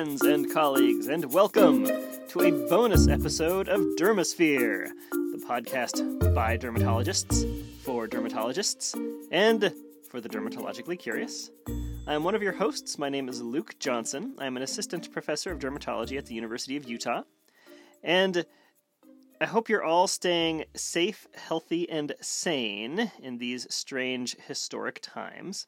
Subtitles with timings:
[0.00, 1.84] friends and colleagues, and welcome
[2.26, 7.44] to a bonus episode of Dermosphere, the podcast by dermatologists,
[7.82, 8.98] for dermatologists,
[9.30, 9.74] and
[10.08, 11.50] for the dermatologically curious.
[12.06, 12.98] I'm one of your hosts.
[12.98, 14.34] My name is Luke Johnson.
[14.38, 17.24] I'm an assistant professor of dermatology at the University of Utah.
[18.02, 18.46] And
[19.38, 25.66] I hope you're all staying safe, healthy, and sane in these strange historic times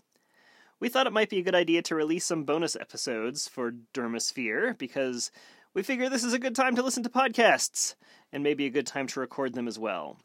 [0.82, 4.76] we thought it might be a good idea to release some bonus episodes for Dermosphere
[4.78, 5.30] because
[5.74, 7.94] we figure this is a good time to listen to podcasts
[8.32, 10.18] and maybe a good time to record them as well.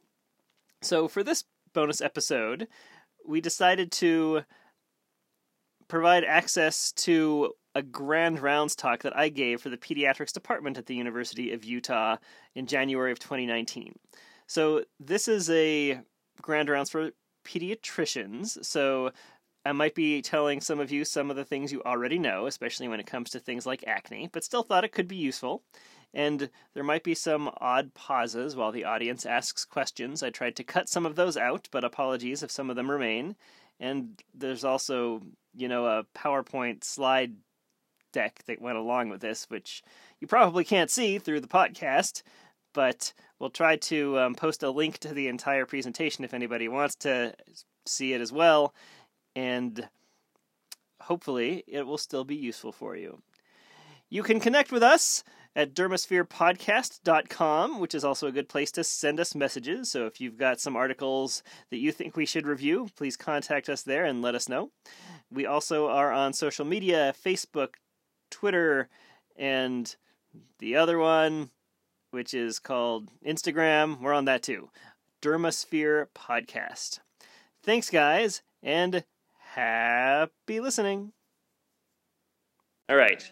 [0.81, 1.43] So, for this
[1.73, 2.67] bonus episode,
[3.23, 4.41] we decided to
[5.87, 10.87] provide access to a grand rounds talk that I gave for the pediatrics department at
[10.87, 12.17] the University of Utah
[12.55, 13.93] in January of 2019.
[14.47, 15.99] So, this is a
[16.41, 17.11] grand rounds for
[17.45, 18.65] pediatricians.
[18.65, 19.11] So,
[19.67, 22.87] I might be telling some of you some of the things you already know, especially
[22.87, 25.61] when it comes to things like acne, but still thought it could be useful.
[26.13, 30.23] And there might be some odd pauses while the audience asks questions.
[30.23, 33.35] I tried to cut some of those out, but apologies if some of them remain.
[33.79, 35.21] And there's also,
[35.55, 37.35] you know, a PowerPoint slide
[38.13, 39.83] deck that went along with this, which
[40.21, 42.23] you probably can't see through the podcast,
[42.73, 46.95] but we'll try to um, post a link to the entire presentation if anybody wants
[46.95, 47.35] to
[47.85, 48.73] see it as well
[49.37, 49.87] and
[50.99, 53.21] hopefully it will still be useful for you.
[54.09, 55.23] You can connect with us
[55.55, 59.91] at dermospherepodcast.com, which is also a good place to send us messages.
[59.91, 63.83] So if you've got some articles that you think we should review, please contact us
[63.83, 64.71] there and let us know.
[65.31, 67.75] We also are on social media Facebook,
[68.31, 68.89] Twitter,
[69.35, 69.95] and
[70.57, 71.51] the other one,
[72.09, 74.01] which is called Instagram.
[74.01, 74.71] We're on that too.
[75.21, 77.01] Dermosphere Podcast.
[77.61, 79.03] Thanks, guys, and
[79.57, 81.11] happy listening.
[82.89, 83.29] All right,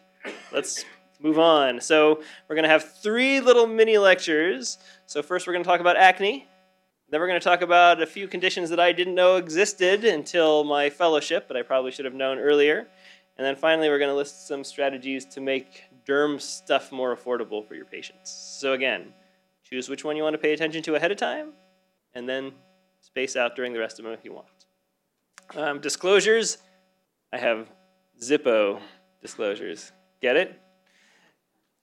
[0.51, 0.83] let's
[1.21, 1.79] move on.
[1.79, 4.79] So, we're going to have three little mini lectures.
[5.05, 6.47] So, first, we're going to talk about acne.
[7.09, 10.63] Then, we're going to talk about a few conditions that I didn't know existed until
[10.63, 12.87] my fellowship, but I probably should have known earlier.
[13.37, 17.65] And then finally, we're going to list some strategies to make derm stuff more affordable
[17.65, 18.31] for your patients.
[18.31, 19.13] So, again,
[19.63, 21.53] choose which one you want to pay attention to ahead of time,
[22.15, 22.51] and then
[22.99, 24.47] space out during the rest of them if you want.
[25.53, 26.57] Um, disclosures
[27.35, 27.67] I have
[28.21, 28.79] Zippo
[29.21, 29.91] disclosures.
[30.21, 30.61] Get it?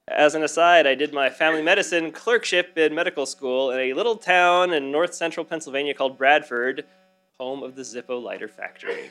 [0.09, 4.17] As an aside, I did my family medicine clerkship in medical school in a little
[4.17, 6.87] town in north central Pennsylvania called Bradford,
[7.39, 9.11] home of the Zippo lighter factory.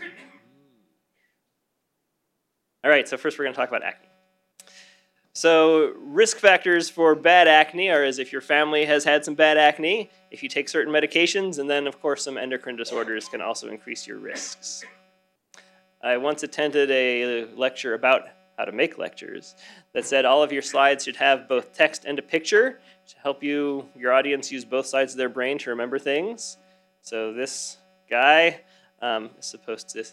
[2.83, 4.07] All right, so first we're going to talk about acne.
[5.33, 9.57] So, risk factors for bad acne are as if your family has had some bad
[9.57, 13.69] acne, if you take certain medications, and then, of course, some endocrine disorders can also
[13.69, 14.83] increase your risks.
[16.03, 18.23] I once attended a lecture about
[18.57, 19.55] how to make lectures
[19.93, 23.41] that said all of your slides should have both text and a picture to help
[23.41, 26.57] you, your audience, use both sides of their brain to remember things.
[27.03, 27.77] So, this
[28.09, 28.59] guy
[29.01, 30.03] um, is supposed to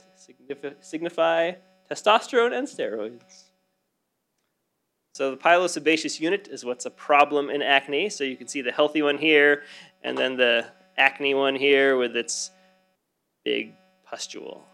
[0.80, 1.52] signify
[1.90, 3.47] testosterone and steroids.
[5.18, 8.08] So the pilosebaceous unit is what's a problem in acne.
[8.08, 9.64] So you can see the healthy one here,
[10.04, 10.64] and then the
[10.96, 12.52] acne one here with its
[13.44, 13.74] big
[14.08, 14.64] pustule.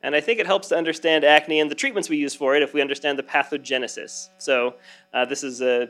[0.00, 2.62] And I think it helps to understand acne and the treatments we use for it
[2.62, 4.28] if we understand the pathogenesis.
[4.38, 4.76] So
[5.12, 5.88] uh, this is an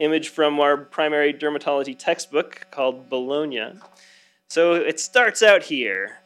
[0.00, 3.80] image from our primary dermatology textbook called Bolognia.
[4.48, 6.18] So it starts out here.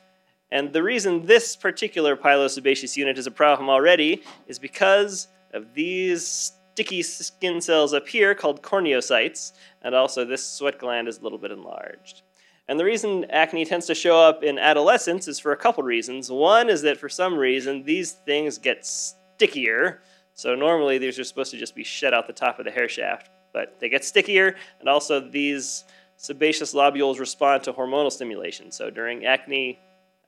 [0.50, 6.52] And the reason this particular pilosebaceous unit is a problem already is because of these
[6.74, 11.38] sticky skin cells up here called corneocytes, and also this sweat gland is a little
[11.38, 12.22] bit enlarged.
[12.66, 16.30] And the reason acne tends to show up in adolescence is for a couple reasons.
[16.30, 20.00] One is that for some reason these things get stickier.
[20.34, 22.88] So normally these are supposed to just be shed out the top of the hair
[22.88, 25.84] shaft, but they get stickier, and also these
[26.16, 28.72] sebaceous lobules respond to hormonal stimulation.
[28.72, 29.78] So during acne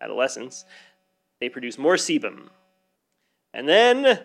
[0.01, 0.65] adolescence,
[1.41, 2.51] they produce more sebum.
[3.53, 4.21] And then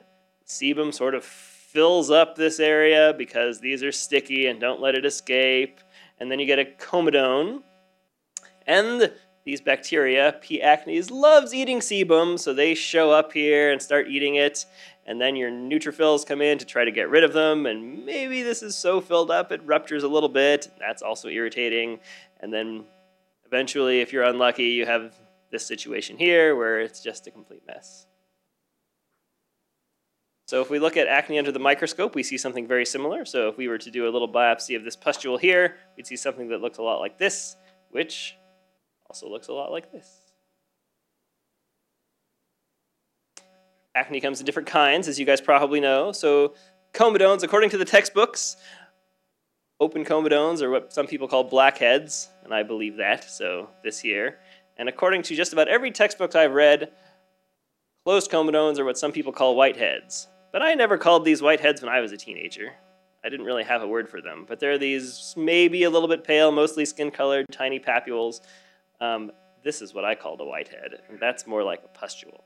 [0.51, 5.05] sebum sort of fills up this area because these are sticky and don't let it
[5.05, 5.79] escape.
[6.19, 7.63] And then you get a comedone.
[8.67, 9.11] And
[9.45, 10.61] these bacteria, P.
[10.61, 14.65] acnes, loves eating sebum, so they show up here and start eating it.
[15.05, 17.65] And then your neutrophils come in to try to get rid of them.
[17.65, 20.69] And maybe this is so filled up it ruptures a little bit.
[20.77, 21.99] That's also irritating.
[22.39, 22.83] And then
[23.45, 25.15] eventually, if you're unlucky, you have
[25.51, 28.05] this situation here where it's just a complete mess.
[30.51, 33.23] So if we look at acne under the microscope, we see something very similar.
[33.23, 36.17] So if we were to do a little biopsy of this pustule here, we'd see
[36.17, 37.55] something that looks a lot like this,
[37.91, 38.35] which
[39.09, 40.09] also looks a lot like this.
[43.95, 46.11] acne comes in different kinds, as you guys probably know.
[46.11, 46.55] So,
[46.93, 48.57] comedones, according to the textbooks,
[49.79, 54.39] open comedones are what some people call blackheads, and I believe that, so this year.
[54.75, 56.91] And according to just about every textbook I've read,
[58.03, 60.27] closed comedones are what some people call whiteheads.
[60.51, 62.73] But I never called these whiteheads when I was a teenager.
[63.23, 64.45] I didn't really have a word for them.
[64.47, 68.41] But they're these maybe a little bit pale, mostly skin colored, tiny papules.
[68.99, 69.31] Um,
[69.63, 72.43] this is what I called a whitehead, and that's more like a pustule.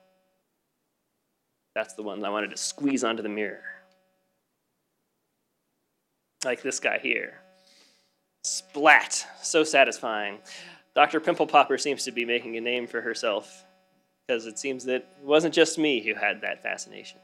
[1.73, 3.63] That's the one I wanted to squeeze onto the mirror.
[6.43, 7.39] Like this guy here.
[8.43, 9.25] Splat.
[9.41, 10.39] So satisfying.
[10.93, 11.19] Dr.
[11.19, 13.65] Pimple Popper seems to be making a name for herself
[14.25, 17.19] because it seems that it wasn't just me who had that fascination.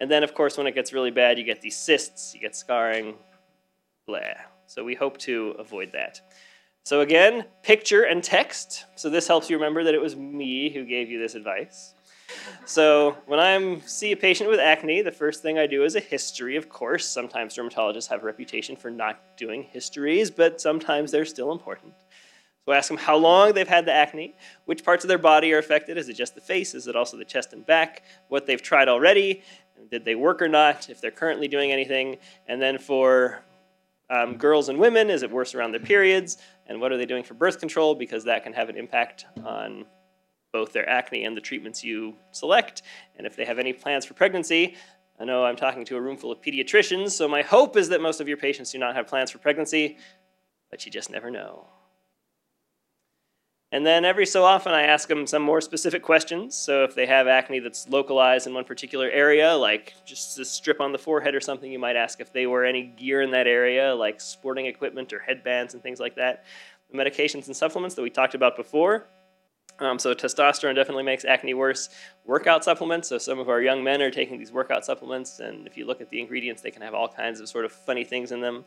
[0.00, 2.56] And then, of course, when it gets really bad, you get these cysts, you get
[2.56, 3.14] scarring,
[4.06, 4.18] blah.
[4.66, 6.20] So we hope to avoid that.
[6.84, 8.86] So again, picture and text.
[8.96, 11.94] So this helps you remember that it was me who gave you this advice.
[12.64, 16.00] So when I see a patient with acne, the first thing I do is a
[16.00, 17.08] history, of course.
[17.08, 21.92] Sometimes dermatologists have a reputation for not doing histories, but sometimes they're still important.
[22.64, 24.34] So I ask them how long they've had the acne,
[24.66, 25.98] which parts of their body are affected.
[25.98, 26.74] Is it just the face?
[26.74, 28.02] Is it also the chest and back?
[28.28, 29.42] What they've tried already?
[29.90, 30.88] Did they work or not?
[30.88, 32.18] If they're currently doing anything.
[32.46, 33.42] And then for
[34.08, 36.38] um, girls and women, is it worse around their periods?
[36.66, 37.94] And what are they doing for birth control?
[37.94, 39.84] Because that can have an impact on
[40.52, 42.82] both their acne and the treatments you select.
[43.16, 44.76] And if they have any plans for pregnancy,
[45.20, 48.00] I know I'm talking to a room full of pediatricians, so my hope is that
[48.00, 49.98] most of your patients do not have plans for pregnancy,
[50.70, 51.66] but you just never know.
[53.72, 56.56] And then every so often, I ask them some more specific questions.
[56.56, 60.80] So if they have acne that's localized in one particular area, like just a strip
[60.80, 63.46] on the forehead or something, you might ask if they wear any gear in that
[63.46, 66.44] area, like sporting equipment or headbands and things like that.
[66.90, 69.06] The medications and supplements that we talked about before.
[69.78, 71.90] Um, so testosterone definitely makes acne worse.
[72.26, 73.08] Workout supplements.
[73.08, 76.00] So some of our young men are taking these workout supplements, and if you look
[76.00, 78.64] at the ingredients, they can have all kinds of sort of funny things in them.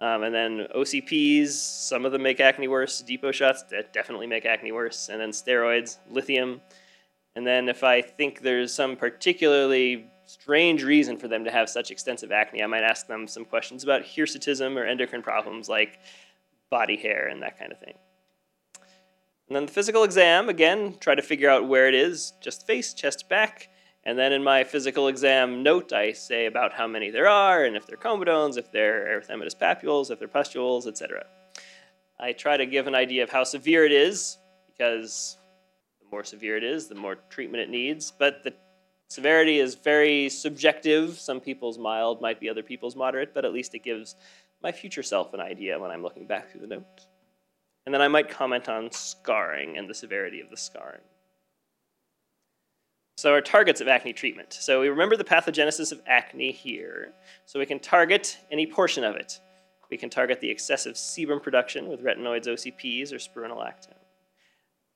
[0.00, 3.00] Um, and then OCPs, some of them make acne worse.
[3.00, 5.08] Depot shots that definitely make acne worse.
[5.08, 6.60] And then steroids, lithium.
[7.36, 11.90] And then if I think there's some particularly strange reason for them to have such
[11.90, 16.00] extensive acne, I might ask them some questions about hirsutism or endocrine problems like
[16.70, 17.94] body hair and that kind of thing.
[19.48, 22.94] And then the physical exam, again, try to figure out where it is, just face,
[22.94, 23.68] chest, back.
[24.06, 27.74] And then in my physical exam note, I say about how many there are, and
[27.74, 31.24] if they're comedones, if they're erythematous papules, if they're pustules, etc.
[32.20, 35.38] I try to give an idea of how severe it is, because
[36.00, 38.12] the more severe it is, the more treatment it needs.
[38.12, 38.52] But the
[39.08, 41.18] severity is very subjective.
[41.18, 44.16] Some people's mild might be other people's moderate, but at least it gives
[44.62, 47.06] my future self an idea when I'm looking back through the note.
[47.86, 51.02] And then I might comment on scarring and the severity of the scarring.
[53.16, 54.52] So our targets of acne treatment.
[54.52, 57.12] So we remember the pathogenesis of acne here.
[57.46, 59.40] So we can target any portion of it.
[59.90, 63.94] We can target the excessive sebum production with retinoids, OCPs, or spironolactone.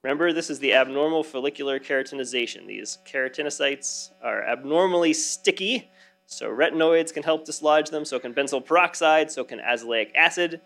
[0.03, 2.67] Remember, this is the abnormal follicular keratinization.
[2.67, 5.91] These keratinocytes are abnormally sticky,
[6.27, 10.61] so retinoids can help dislodge them, so can benzoyl peroxide, so can azelaic acid,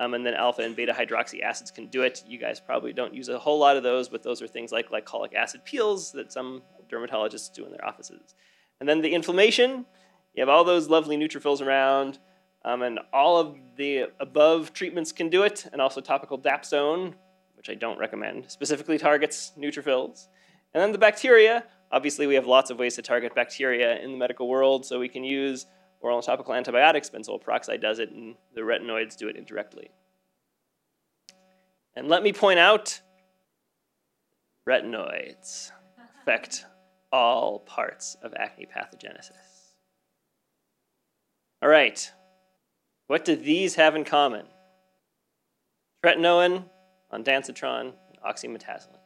[0.00, 2.24] um, and then alpha and beta hydroxy acids can do it.
[2.26, 4.90] You guys probably don't use a whole lot of those, but those are things like
[4.90, 8.34] glycolic acid peels that some dermatologists do in their offices.
[8.80, 9.86] And then the inflammation,
[10.34, 12.18] you have all those lovely neutrophils around,
[12.64, 17.14] um, and all of the above treatments can do it, and also topical dapsone,
[17.56, 20.28] which I don't recommend, specifically targets neutrophils.
[20.74, 24.18] And then the bacteria, obviously we have lots of ways to target bacteria in the
[24.18, 25.66] medical world, so we can use
[26.00, 29.90] oral and topical antibiotics, benzoyl peroxide does it, and the retinoids do it indirectly.
[31.96, 33.00] And let me point out,
[34.68, 35.72] retinoids
[36.20, 36.64] affect
[37.12, 39.30] all parts of acne pathogenesis.
[41.62, 42.10] All right,
[43.06, 44.46] what do these have in common?
[46.04, 46.64] Tretinoin,
[47.12, 48.98] ondansetron, and oxymetazoline.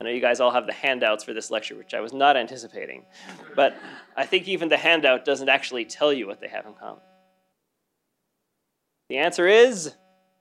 [0.00, 2.36] I know you guys all have the handouts for this lecture, which I was not
[2.36, 3.04] anticipating,
[3.54, 3.76] but
[4.16, 7.02] I think even the handout doesn't actually tell you what they have in common.
[9.08, 9.94] The answer is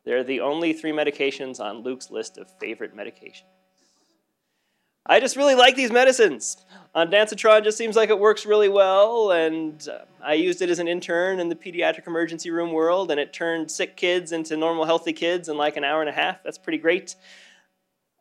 [0.04, 3.44] they're the only three medications on Luke's list of favorite medications.
[5.06, 6.58] I just really like these medicines.
[6.96, 10.88] Ondansetron just seems like it works really well, and uh, I used it as an
[10.88, 15.14] intern in the pediatric emergency room world, and it turned sick kids into normal, healthy
[15.14, 16.44] kids in like an hour and a half.
[16.44, 17.16] That's pretty great.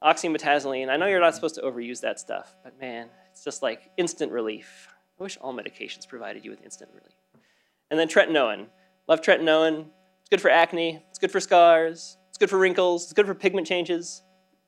[0.03, 3.91] Oxymetazoline, I know you're not supposed to overuse that stuff, but man, it's just like
[3.99, 4.89] instant relief.
[5.19, 7.45] I wish all medications provided you with instant relief.
[7.91, 8.67] And then tretinoin.
[9.09, 9.87] Love tretinoin.
[10.21, 13.35] It's good for acne, it's good for scars, it's good for wrinkles, it's good for
[13.35, 14.23] pigment changes,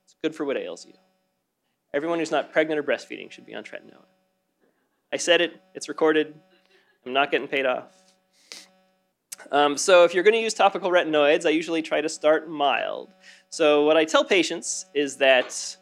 [0.05, 0.95] it's good for what ails you.
[1.95, 4.05] Everyone who's not pregnant or breastfeeding should be on tretinoin.
[5.13, 6.35] I said it, it's recorded.
[7.05, 8.03] I'm not getting paid off.
[9.51, 13.13] Um, so if you're going to use topical retinoids, I usually try to start mild.
[13.51, 15.77] So what I tell patients is that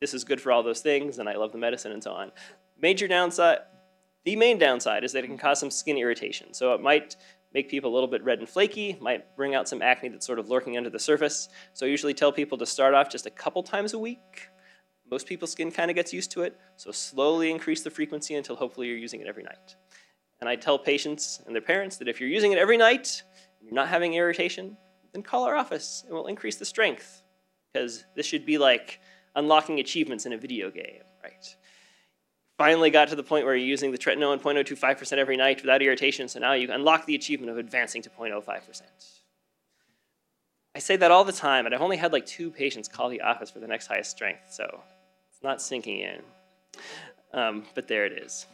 [0.00, 2.32] this is good for all those things, and I love the medicine and so on.
[2.80, 3.58] Major downside,
[4.24, 6.54] the main downside is that it can cause some skin irritation.
[6.54, 7.16] So it might
[7.52, 10.38] make people a little bit red and flaky, might bring out some acne that's sort
[10.38, 11.48] of lurking under the surface.
[11.74, 14.48] So I usually tell people to start off just a couple times a week.
[15.10, 18.56] Most people's skin kind of gets used to it, so slowly increase the frequency until
[18.56, 19.74] hopefully you're using it every night.
[20.40, 23.22] And I tell patients and their parents that if you're using it every night,
[23.58, 24.76] and you're not having irritation,
[25.12, 27.22] then call our office and we'll increase the strength.
[27.72, 29.00] Because this should be like
[29.36, 31.56] unlocking achievements in a video game, right?
[32.58, 36.28] Finally got to the point where you're using the tretinoin 0.025% every night without irritation,
[36.28, 38.82] so now you unlock the achievement of advancing to 0.05%.
[40.74, 43.22] I say that all the time, and I've only had like two patients call the
[43.22, 44.82] office for the next highest strength, so
[45.40, 46.22] it's not sinking in.
[47.32, 48.44] Um, but there it is.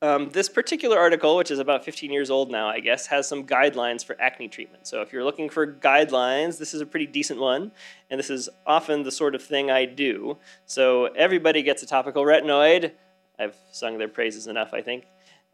[0.00, 3.44] Um, this particular article, which is about 15 years old now, I guess, has some
[3.44, 4.86] guidelines for acne treatment.
[4.86, 7.72] So if you're looking for guidelines, this is a pretty decent one,
[8.08, 10.38] and this is often the sort of thing I do.
[10.66, 12.92] So everybody gets a topical retinoid.
[13.36, 15.06] I've sung their praises enough, I think.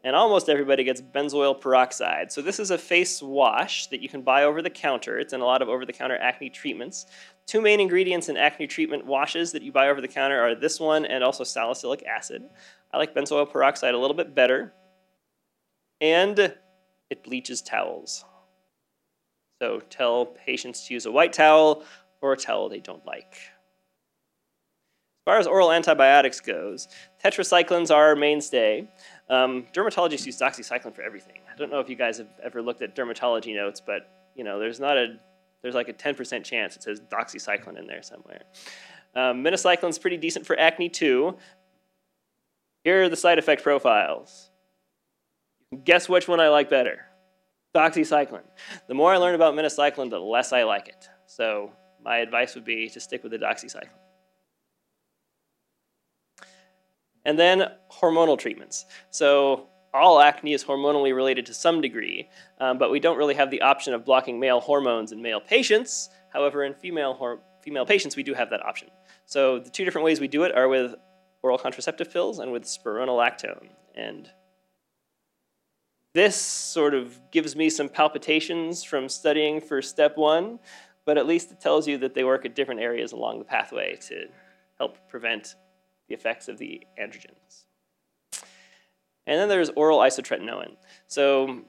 [0.05, 2.31] And almost everybody gets benzoyl peroxide.
[2.31, 5.19] So this is a face wash that you can buy over the counter.
[5.19, 7.07] It's in a lot of over-the-counter acne treatments.
[7.47, 10.81] Two main ingredients in acne treatment washes that you buy over the counter are this
[10.81, 12.43] one and also salicylic acid.
[12.93, 14.73] I like benzoyl peroxide a little bit better.
[16.01, 18.25] And it bleaches towels.
[19.61, 21.85] So tell patients to use a white towel
[22.21, 23.33] or a towel they don't like.
[25.27, 26.89] As far as oral antibiotics goes,
[27.23, 28.89] tetracyclines are our mainstay.
[29.31, 31.41] Um, dermatologists use doxycycline for everything.
[31.53, 34.59] I don't know if you guys have ever looked at dermatology notes, but you know,
[34.59, 35.19] there's not a
[35.65, 38.43] there's like a 10% chance it says doxycycline in there somewhere.
[39.17, 41.39] Um, minocycline's pretty decent for acne too.
[42.83, 44.51] Here are the side effect profiles.
[45.83, 47.07] Guess which one I like better?
[47.75, 48.45] Doxycycline.
[48.89, 51.09] The more I learn about minocycline, the less I like it.
[51.25, 51.73] So
[52.05, 53.89] my advice would be to stick with the doxycycline.
[57.25, 58.85] And then hormonal treatments.
[59.11, 63.51] So all acne is hormonally related to some degree, um, but we don't really have
[63.51, 66.11] the option of blocking male hormones in male patients.
[66.33, 68.89] However, in female, female patients, we do have that option.
[69.25, 70.97] So the two different ways we do it are with
[71.43, 73.69] oral contraceptive pills and with spironolactone.
[73.95, 74.29] And
[76.13, 80.59] this sort of gives me some palpitations from studying for step one,
[81.05, 83.97] but at least it tells you that they work at different areas along the pathway
[84.09, 84.27] to
[84.79, 85.55] help prevent
[86.09, 87.64] the effects of the androgens.
[89.27, 90.77] And then there's oral isotretinoin.
[91.07, 91.63] So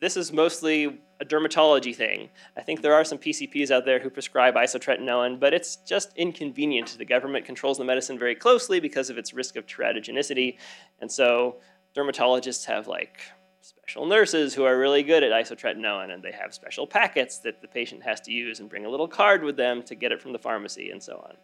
[0.00, 2.28] this is mostly a dermatology thing.
[2.56, 6.96] I think there are some PCPs out there who prescribe isotretinoin, but it's just inconvenient.
[6.98, 10.58] The government controls the medicine very closely because of its risk of teratogenicity.
[11.00, 11.56] And so
[11.96, 13.20] dermatologists have like
[13.60, 17.68] special nurses who are really good at isotretinoin, and they have special packets that the
[17.68, 20.32] patient has to use and bring a little card with them to get it from
[20.32, 21.36] the pharmacy and so on.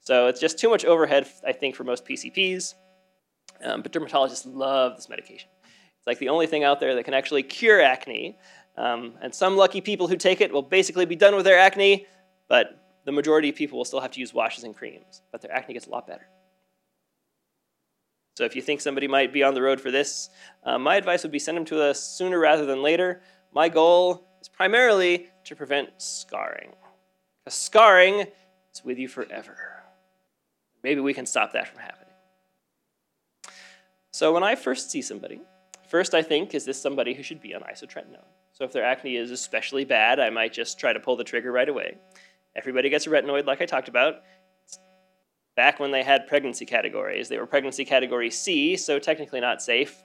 [0.00, 2.74] So it's just too much overhead, I think, for most PCPs.
[3.62, 5.48] Um, but dermatologists love this medication.
[5.98, 8.36] It's like the only thing out there that can actually cure acne.
[8.76, 12.06] Um, and some lucky people who take it will basically be done with their acne,
[12.48, 15.52] but the majority of people will still have to use washes and creams, but their
[15.52, 16.26] acne gets a lot better.
[18.36, 20.30] So if you think somebody might be on the road for this,
[20.64, 23.20] uh, my advice would be send them to us sooner rather than later.
[23.52, 26.72] My goal is primarily to prevent scarring.
[27.44, 28.26] Because scarring
[28.72, 29.82] is with you forever.
[30.82, 32.01] Maybe we can stop that from happening.
[34.12, 35.40] So when I first see somebody,
[35.92, 38.24] First, I think, is this somebody who should be on isotretinoin?
[38.54, 41.52] So if their acne is especially bad, I might just try to pull the trigger
[41.52, 41.98] right away.
[42.56, 44.22] Everybody gets a retinoid like I talked about.
[45.54, 50.02] Back when they had pregnancy categories, they were pregnancy category C, so technically not safe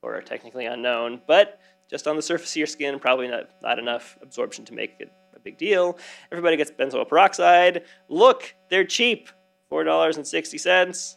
[0.00, 1.60] or technically unknown, but
[1.90, 5.12] just on the surface of your skin, probably not, not enough absorption to make it
[5.36, 5.98] a big deal.
[6.30, 7.84] Everybody gets benzoyl peroxide.
[8.08, 9.28] Look, they're cheap,
[9.70, 11.16] $4.60.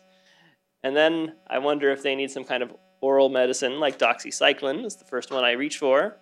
[0.86, 4.96] And then I wonder if they need some kind of oral medicine like doxycycline is
[4.96, 6.16] the first one I reach for.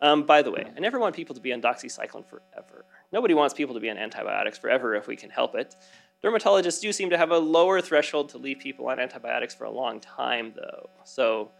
[0.00, 2.86] Um, by the way, I never want people to be on doxycycline forever.
[3.12, 5.76] Nobody wants people to be on antibiotics forever if we can help it.
[6.24, 9.70] Dermatologists do seem to have a lower threshold to leave people on antibiotics for a
[9.70, 10.90] long time, though.
[11.04, 11.52] So,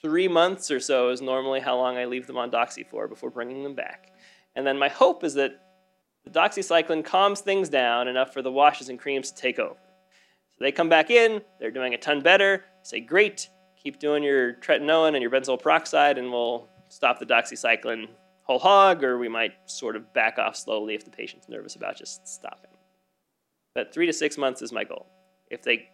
[0.00, 3.28] three months or so is normally how long I leave them on doxy for before
[3.28, 4.10] bringing them back.
[4.56, 5.60] And then my hope is that
[6.24, 9.76] the doxycycline calms things down enough for the washes and creams to take over.
[10.58, 13.48] So they come back in, they're doing a ton better, say, great,
[13.82, 18.08] keep doing your tretinoin and your benzoyl peroxide, and we'll stop the doxycycline
[18.42, 21.96] whole hog, or we might sort of back off slowly if the patient's nervous about
[21.96, 22.70] just stopping.
[23.74, 25.06] But three to six months is my goal.
[25.50, 25.88] If they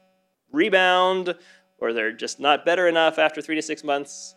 [0.52, 1.34] rebound
[1.78, 4.34] or they're just not better enough after three to six months,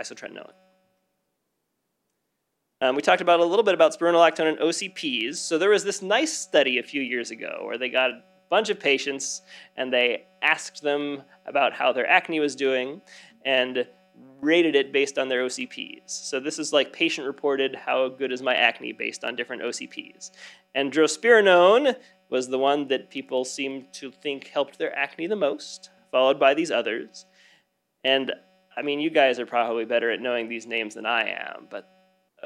[0.00, 0.50] isotretinoin.
[2.80, 5.36] Um, we talked about a little bit about spironolactone and OCPs.
[5.36, 8.10] So there was this nice study a few years ago where they got
[8.48, 9.42] bunch of patients
[9.76, 13.00] and they asked them about how their acne was doing
[13.44, 13.86] and
[14.40, 16.02] rated it based on their OCPs.
[16.06, 20.30] So this is like patient reported how good is my acne based on different OCPs.
[20.74, 21.96] And drospirenone
[22.30, 26.54] was the one that people seemed to think helped their acne the most, followed by
[26.54, 27.26] these others.
[28.04, 28.32] And
[28.76, 31.88] I mean, you guys are probably better at knowing these names than I am, but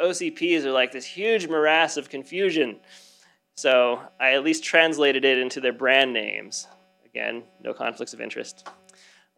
[0.00, 2.78] OCPs are like this huge morass of confusion.
[3.60, 6.66] So I at least translated it into their brand names.
[7.04, 8.66] Again, no conflicts of interest.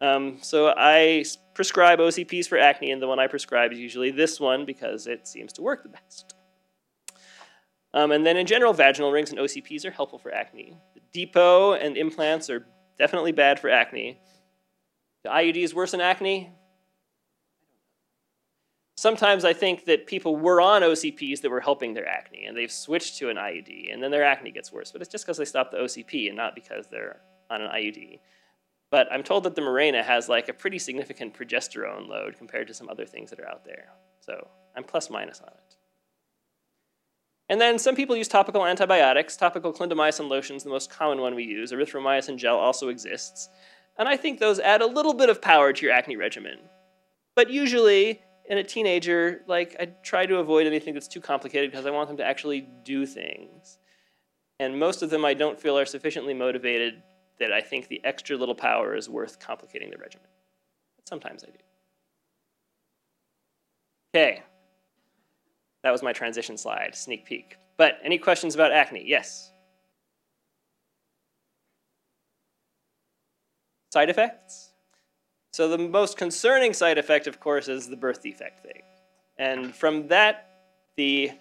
[0.00, 1.25] Um, so I
[1.55, 5.26] prescribe OCPs for acne, and the one I prescribe is usually this one because it
[5.26, 6.37] seems to work the best.
[7.95, 10.76] Um, and then in general, vaginal rings and OCPs are helpful for acne.
[10.95, 12.64] The depot and implants are
[13.00, 14.21] definitely bad for acne.
[15.25, 16.52] The IUDs worsen acne?
[19.02, 22.71] Sometimes I think that people were on OCPs that were helping their acne, and they've
[22.71, 24.92] switched to an IUD, and then their acne gets worse.
[24.92, 28.21] But it's just because they stopped the OCP and not because they're on an IUD.
[28.92, 32.75] But I'm told that the Mirena has like a pretty significant progesterone load compared to
[32.75, 33.88] some other things that are out there.
[34.21, 35.76] So I'm plus minus on it.
[37.49, 39.37] And then some people use topical antibiotics.
[39.37, 41.73] Topical clindamycin lotion is the most common one we use.
[41.73, 43.49] Erythromycin gel also exists.
[43.99, 46.61] And I think those add a little bit of power to your acne regimen.
[47.35, 51.87] But usually, in a teenager, like I try to avoid anything that's too complicated because
[51.87, 53.78] I want them to actually do things.
[54.58, 57.02] And most of them I don't feel are sufficiently motivated
[57.38, 60.28] that I think the extra little power is worth complicating the regimen.
[60.96, 61.58] But sometimes I do.
[64.14, 64.42] Okay.
[65.82, 67.56] That was my transition slide, sneak peek.
[67.76, 69.02] But any questions about acne?
[69.04, 69.50] Yes.
[73.93, 74.72] Side effects?
[75.52, 78.82] So the most concerning side effect, of course, is the birth defect thing.
[79.36, 80.49] And from that,
[80.97, 81.32] the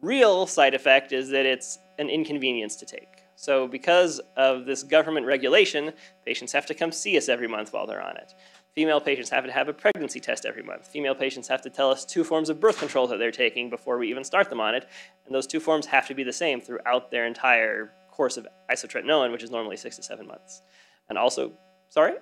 [0.00, 3.08] real side effect is that it's an inconvenience to take.
[3.34, 5.92] So because of this government regulation,
[6.24, 8.34] patients have to come see us every month while they're on it.
[8.76, 10.86] Female patients have to have a pregnancy test every month.
[10.86, 13.98] Female patients have to tell us two forms of birth control that they're taking before
[13.98, 14.86] we even start them on it.
[15.26, 19.32] And those two forms have to be the same throughout their entire course of isotretinoin,
[19.32, 20.62] which is normally six to seven months.
[21.08, 21.52] And also,
[21.88, 22.14] sorry?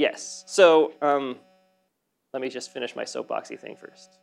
[0.00, 0.44] Yes.
[0.46, 1.36] So um,
[2.32, 4.18] let me just finish my soapboxy thing first.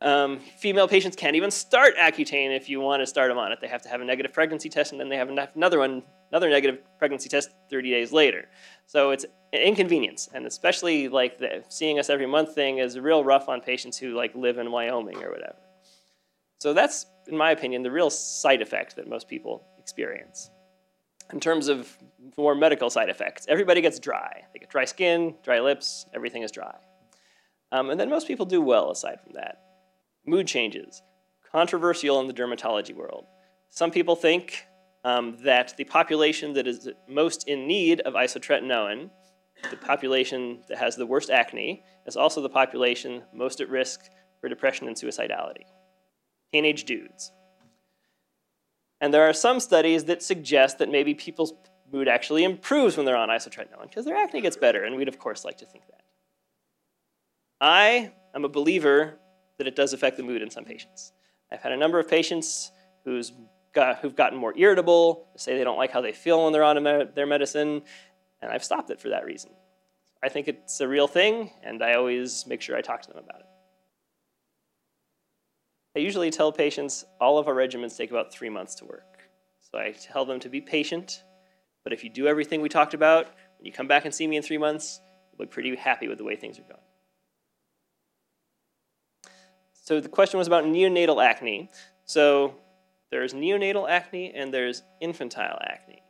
[0.00, 3.58] Um, female patients can't even start Accutane if you want to start them on it.
[3.60, 6.48] They have to have a negative pregnancy test, and then they have another one, another
[6.48, 8.48] negative pregnancy test 30 days later.
[8.86, 13.22] So it's an inconvenience, and especially like the seeing us every month thing is real
[13.24, 15.58] rough on patients who like live in Wyoming or whatever.
[16.60, 20.50] So that's, in my opinion, the real side effect that most people experience.
[21.32, 21.96] In terms of
[22.36, 24.42] more medical side effects, everybody gets dry.
[24.52, 26.76] They get dry skin, dry lips, everything is dry.
[27.72, 29.62] Um, and then most people do well aside from that.
[30.26, 31.02] Mood changes,
[31.50, 33.24] controversial in the dermatology world.
[33.70, 34.66] Some people think
[35.04, 39.10] um, that the population that is most in need of isotretinoin,
[39.70, 44.48] the population that has the worst acne, is also the population most at risk for
[44.48, 45.64] depression and suicidality.
[46.52, 47.32] Teenage dudes.
[49.02, 51.52] And there are some studies that suggest that maybe people's
[51.92, 55.18] mood actually improves when they're on isotretinoin because their acne gets better, and we'd of
[55.18, 56.02] course like to think that.
[57.60, 59.18] I am a believer
[59.58, 61.12] that it does affect the mood in some patients.
[61.50, 62.70] I've had a number of patients
[63.04, 63.32] who's
[63.74, 66.80] got, who've gotten more irritable, say they don't like how they feel when they're on
[66.80, 67.82] me their medicine,
[68.40, 69.50] and I've stopped it for that reason.
[70.22, 73.18] I think it's a real thing, and I always make sure I talk to them
[73.18, 73.46] about it.
[75.94, 79.28] I usually tell patients all of our regimens take about three months to work.
[79.60, 81.22] So I tell them to be patient,
[81.84, 83.26] but if you do everything we talked about,
[83.58, 85.00] when you come back and see me in three months,
[85.30, 86.80] you'll be pretty happy with the way things are going.
[89.72, 91.70] So the question was about neonatal acne.
[92.04, 92.54] So
[93.10, 96.02] there's neonatal acne and there's infantile acne.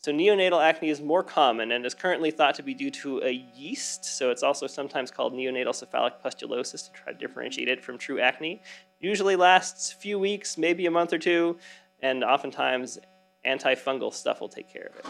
[0.00, 3.32] So neonatal acne is more common and is currently thought to be due to a
[3.54, 4.04] yeast.
[4.04, 8.20] So it's also sometimes called neonatal cephalic pustulosis to try to differentiate it from true
[8.20, 8.62] acne.
[9.00, 11.58] Usually lasts a few weeks, maybe a month or two,
[12.00, 12.98] and oftentimes
[13.44, 15.06] antifungal stuff will take care of it.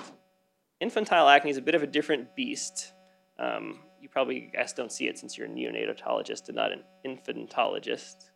[0.81, 2.93] Infantile acne is a bit of a different beast.
[3.39, 8.31] Um, you probably guys don't see it since you're a neonatologist and not an infantologist.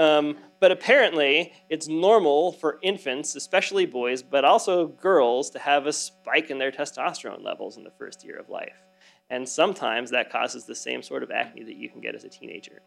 [0.00, 5.92] Um, but apparently, it's normal for infants, especially boys, but also girls, to have a
[5.92, 8.80] spike in their testosterone levels in the first year of life.
[9.28, 12.30] And sometimes that causes the same sort of acne that you can get as a
[12.30, 12.80] teenager.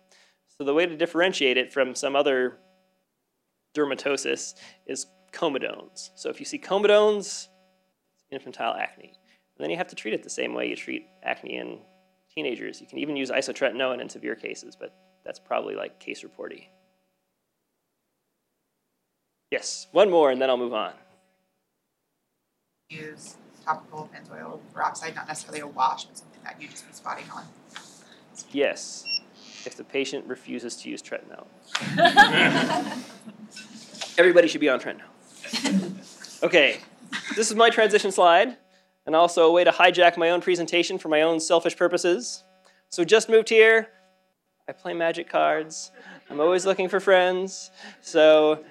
[0.58, 2.58] So, the way to differentiate it from some other
[3.76, 4.56] dermatosis
[4.88, 6.10] is comedones.
[6.16, 7.48] So if you see comedones,
[8.32, 9.14] infantile acne.
[9.58, 11.80] And then you have to treat it the same way you treat acne in
[12.34, 12.82] teenagers.
[12.82, 16.70] You can even use isotretinoin in severe cases, but that's probably like case reporty.
[19.54, 20.94] Yes, one more and then I'll move on.
[22.90, 27.26] Use topical benzoyl peroxide, not necessarily a wash, but something that you just be spotting
[27.30, 27.46] on.
[28.52, 29.06] Yes,
[29.64, 31.46] if the patient refuses to use tretinoin.
[34.18, 36.42] Everybody should be on tretinoin.
[36.42, 36.80] Okay,
[37.36, 38.58] this is my transition slide,
[39.06, 42.44] and also a way to hijack my own presentation for my own selfish purposes.
[42.90, 43.90] So just moved here.
[44.68, 45.92] I play magic cards.
[46.32, 47.70] I'm always looking for friends.
[48.02, 48.64] So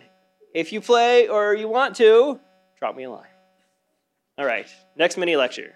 [0.54, 2.40] if you play or you want to,
[2.78, 3.26] drop me a line.
[4.38, 5.74] All right, next mini lecture.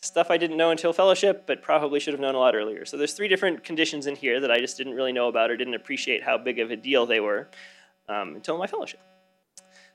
[0.00, 2.84] Stuff I didn't know until fellowship, but probably should have known a lot earlier.
[2.84, 5.56] So there's three different conditions in here that I just didn't really know about or
[5.56, 7.48] didn't appreciate how big of a deal they were
[8.08, 9.00] um, until my fellowship.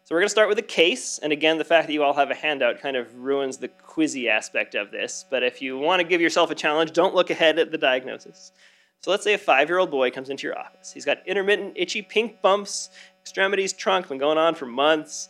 [0.03, 2.13] So we're going to start with a case, and again, the fact that you all
[2.13, 6.01] have a handout kind of ruins the quizzy aspect of this, but if you want
[6.01, 8.51] to give yourself a challenge, don't look ahead at the diagnosis.
[8.99, 10.91] So let's say a five-year-old boy comes into your office.
[10.91, 12.89] He's got intermittent itchy pink bumps,
[13.23, 15.29] extremities trunk, been going on for months.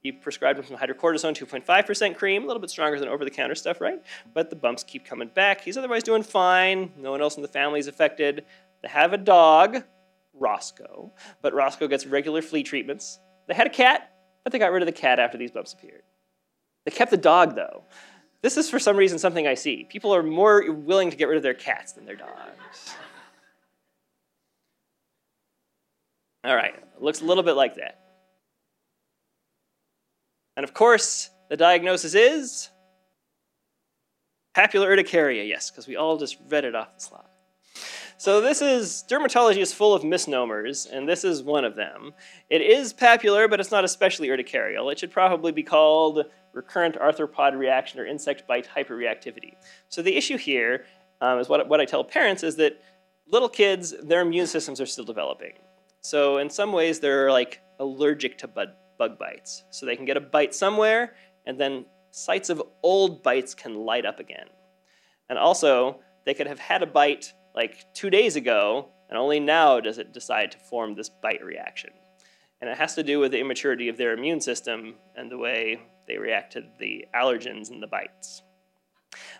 [0.00, 4.02] He prescribed him some hydrocortisone 2.5% cream, a little bit stronger than over-the-counter stuff, right?
[4.34, 5.62] But the bumps keep coming back.
[5.62, 6.92] He's otherwise doing fine.
[6.98, 8.44] No one else in the family is affected.
[8.82, 9.82] They have a dog,
[10.34, 11.10] Roscoe,
[11.40, 13.18] but Roscoe gets regular flea treatments.
[13.46, 16.02] They had a cat, but they got rid of the cat after these bumps appeared.
[16.84, 17.84] They kept the dog, though.
[18.42, 19.84] This is, for some reason, something I see.
[19.84, 22.94] People are more willing to get rid of their cats than their dogs.
[26.44, 28.00] All right, looks a little bit like that.
[30.56, 32.68] And of course, the diagnosis is
[34.54, 37.24] papular urticaria, yes, because we all just read it off the slide.
[38.16, 42.12] So this is, dermatology is full of misnomers, and this is one of them.
[42.48, 44.92] It is papular, but it's not especially urticarial.
[44.92, 49.54] It should probably be called recurrent arthropod reaction or insect bite hyperreactivity.
[49.88, 50.84] So the issue here
[51.20, 52.80] um, is what, what I tell parents is that
[53.26, 55.54] little kids, their immune systems are still developing.
[56.04, 59.64] So in some ways, they're like allergic to bug, bug bites.
[59.70, 61.14] So they can get a bite somewhere,
[61.46, 64.46] and then sites of old bites can light up again.
[65.30, 69.80] And also, they could have had a bite like two days ago, and only now
[69.80, 71.90] does it decide to form this bite reaction.
[72.60, 75.80] And it has to do with the immaturity of their immune system and the way
[76.06, 78.42] they react to the allergens and the bites.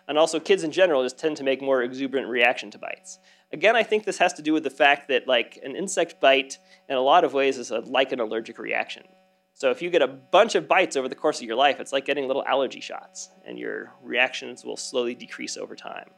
[0.09, 3.19] And also, kids in general just tend to make more exuberant reaction to bites.
[3.55, 6.59] Again, I think this has to do with the fact that, like, an insect bite,
[6.89, 9.05] in a lot of ways, is a, like an allergic reaction.
[9.53, 11.93] So if you get a bunch of bites over the course of your life, it's
[11.93, 16.11] like getting little allergy shots, and your reactions will slowly decrease over time.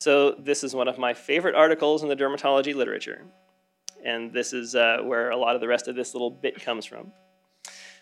[0.00, 3.22] So this is one of my favorite articles in the dermatology literature.
[4.02, 6.86] And this is uh, where a lot of the rest of this little bit comes
[6.86, 7.12] from.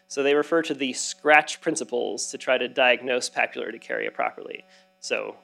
[0.06, 4.64] So they refer to the scratch principles to try to diagnose papular urticaria properly.
[5.00, 5.34] So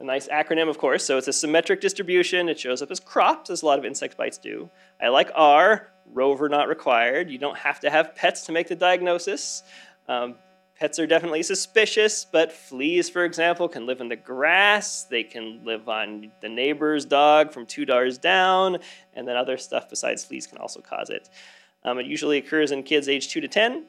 [0.00, 1.04] a nice acronym, of course.
[1.04, 2.48] So it's a symmetric distribution.
[2.48, 4.68] It shows up as crops, as a lot of insect bites do.
[5.00, 7.30] I like R, rover not required.
[7.30, 9.62] You don't have to have pets to make the diagnosis.
[10.08, 10.36] Um,
[10.78, 15.04] Pets are definitely suspicious, but fleas, for example, can live in the grass.
[15.04, 18.78] They can live on the neighbor's dog from two doors down,
[19.14, 21.28] and then other stuff besides fleas can also cause it.
[21.84, 23.84] Um, it usually occurs in kids age 2 to 10.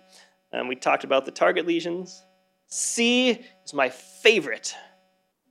[0.53, 2.23] Um, we talked about the target lesions.
[2.67, 4.75] C is my favorite.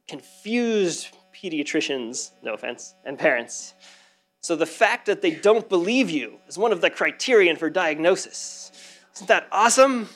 [0.09, 3.75] Confused pediatricians, no offense, and parents.
[4.41, 8.71] So the fact that they don't believe you is one of the criterion for diagnosis.
[9.15, 10.09] Isn't that awesome?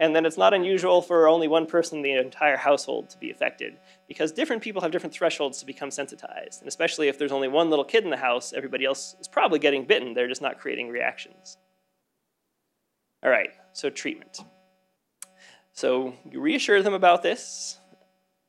[0.00, 3.30] And then it's not unusual for only one person in the entire household to be
[3.30, 6.60] affected because different people have different thresholds to become sensitized.
[6.60, 9.58] And especially if there's only one little kid in the house, everybody else is probably
[9.58, 10.14] getting bitten.
[10.14, 11.58] They're just not creating reactions.
[13.24, 14.38] All right, so treatment.
[15.72, 17.77] So you reassure them about this.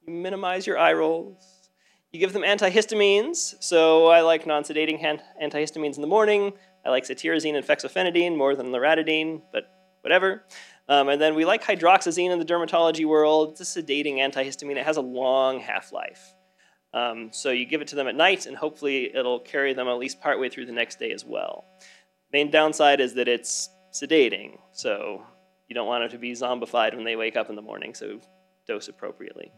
[0.06, 1.70] You minimize your eye rolls.
[2.12, 3.56] You give them antihistamines.
[3.62, 5.02] So I like non-sedating
[5.42, 6.54] antihistamines in the morning.
[6.86, 9.66] I like cetirizine and fexofenadine more than loratadine, but
[10.02, 10.44] whatever.
[10.88, 13.60] Um, and then we like hydroxyzine in the dermatology world.
[13.60, 14.78] It's a sedating antihistamine.
[14.78, 16.34] It has a long half-life.
[16.94, 20.00] Um, so you give it to them at night, and hopefully it'll carry them at
[20.00, 21.66] least partway through the next day as well.
[22.34, 25.24] Main downside is that it's sedating, so
[25.68, 28.20] you don't want them to be zombified when they wake up in the morning, so
[28.66, 29.52] dose appropriately.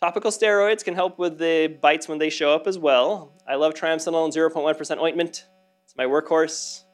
[0.00, 3.34] Topical steroids can help with the bites when they show up as well.
[3.46, 5.44] I love triamcinolone 0.1% ointment.
[5.84, 6.84] It's my workhorse.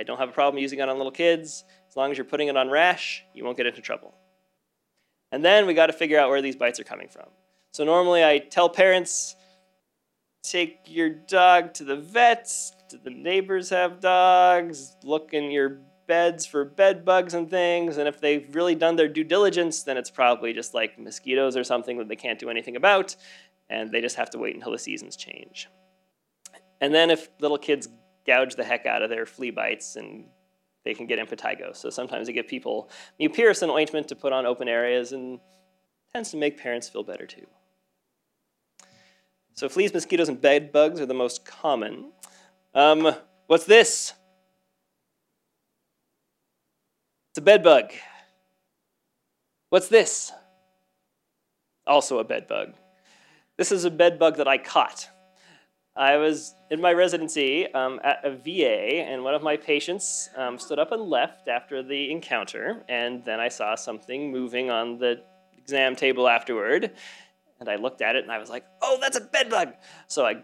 [0.00, 1.64] I don't have a problem using it on little kids.
[1.88, 4.14] As long as you're putting it on rash, you won't get into trouble.
[5.30, 7.28] And then we got to figure out where these bites are coming from.
[7.72, 9.36] So normally I tell parents,
[10.42, 12.50] take your dog to the vet.
[12.88, 14.96] Do the neighbors have dogs?
[15.04, 17.96] Look in your beds for bed bugs and things.
[17.96, 21.62] And if they've really done their due diligence, then it's probably just like mosquitoes or
[21.62, 23.14] something that they can't do anything about.
[23.68, 25.68] And they just have to wait until the seasons change.
[26.80, 27.86] And then if little kids
[28.26, 30.24] gouge the heck out of their flea bites and
[30.84, 31.76] they can get impetigo.
[31.76, 35.38] So sometimes they give people mupirocin ointment to put on open areas and
[36.12, 37.46] tends to make parents feel better too.
[39.54, 42.10] So fleas, mosquitoes, and bed bugs are the most common.
[42.74, 43.14] Um,
[43.46, 44.14] what's this?
[47.30, 47.92] It's a bed bug.
[49.68, 50.32] What's this?
[51.86, 52.74] Also a bed bug.
[53.56, 55.08] This is a bed bug that I caught.
[55.94, 60.58] I was in my residency um, at a VA, and one of my patients um,
[60.58, 65.22] stood up and left after the encounter, and then I saw something moving on the
[65.56, 66.90] exam table afterward,
[67.60, 69.74] and I looked at it and I was like, oh, that's a bed bug.
[70.08, 70.42] So I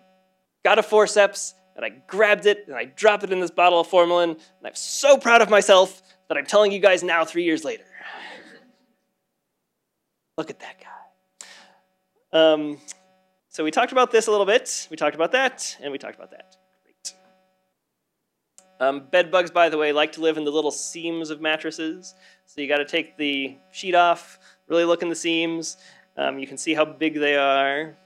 [0.62, 3.88] got a forceps and I grabbed it and I dropped it in this bottle of
[3.88, 7.64] formalin, and I'm so proud of myself that I'm telling you guys now, three years
[7.64, 7.84] later.
[10.38, 10.86] Look at that guy.
[12.32, 12.78] Um,
[13.48, 14.86] so we talked about this a little bit.
[14.90, 16.56] We talked about that, and we talked about that.
[16.84, 17.14] Great.
[18.80, 22.14] Um, bed bugs, by the way, like to live in the little seams of mattresses.
[22.44, 25.78] So you got to take the sheet off, really look in the seams.
[26.18, 27.96] Um, you can see how big they are.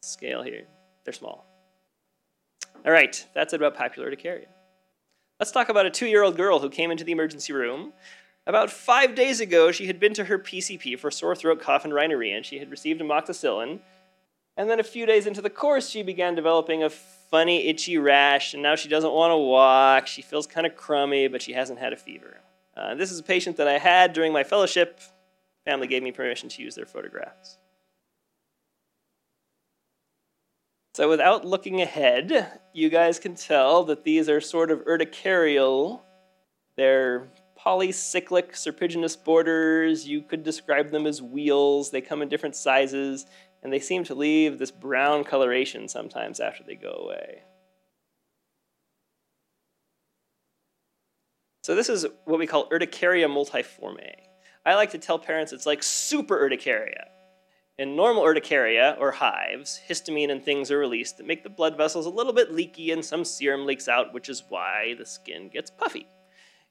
[0.00, 0.64] Scale here.
[1.04, 1.46] They're small.
[2.86, 4.46] All right, that's it about papular urticaria.
[5.40, 7.94] Let's talk about a two-year-old girl who came into the emergency room.
[8.46, 11.94] About five days ago, she had been to her PCP for sore throat, cough, and
[11.94, 13.78] rhinorrhea, and she had received amoxicillin.
[14.58, 18.52] And then a few days into the course, she began developing a funny, itchy rash,
[18.52, 20.06] and now she doesn't want to walk.
[20.06, 22.40] She feels kind of crummy, but she hasn't had a fever.
[22.76, 25.00] Uh, this is a patient that I had during my fellowship.
[25.64, 27.56] Family gave me permission to use their photographs.
[31.00, 36.02] So, without looking ahead, you guys can tell that these are sort of urticarial.
[36.76, 37.26] They're
[37.58, 40.06] polycyclic serpiginous borders.
[40.06, 41.90] You could describe them as wheals.
[41.90, 43.24] They come in different sizes
[43.62, 47.44] and they seem to leave this brown coloration sometimes after they go away.
[51.62, 54.16] So this is what we call urticaria multiforme.
[54.66, 57.06] I like to tell parents it's like super urticaria.
[57.80, 62.04] In normal urticaria, or hives, histamine and things are released that make the blood vessels
[62.04, 65.70] a little bit leaky and some serum leaks out, which is why the skin gets
[65.70, 66.06] puffy.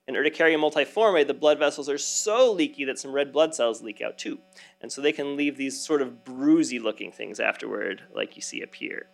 [0.08, 4.04] In urticaria multiforme, the blood vessels are so leaky that some red blood cells leak
[4.04, 4.38] out too.
[4.82, 8.62] And so they can leave these sort of bruisey looking things afterward, like you see
[8.62, 9.08] up here.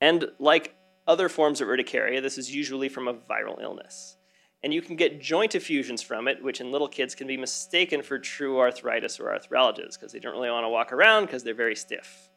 [0.00, 0.76] And like
[1.08, 4.17] other forms of urticaria, this is usually from a viral illness.
[4.62, 8.02] And you can get joint effusions from it, which in little kids can be mistaken
[8.02, 11.54] for true arthritis or arthralgias because they don't really want to walk around because they're
[11.54, 12.28] very stiff.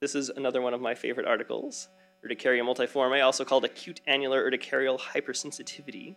[0.00, 1.88] This is another one of my favorite articles
[2.24, 6.16] urticaria multiforme, also called acute annular urticarial hypersensitivity.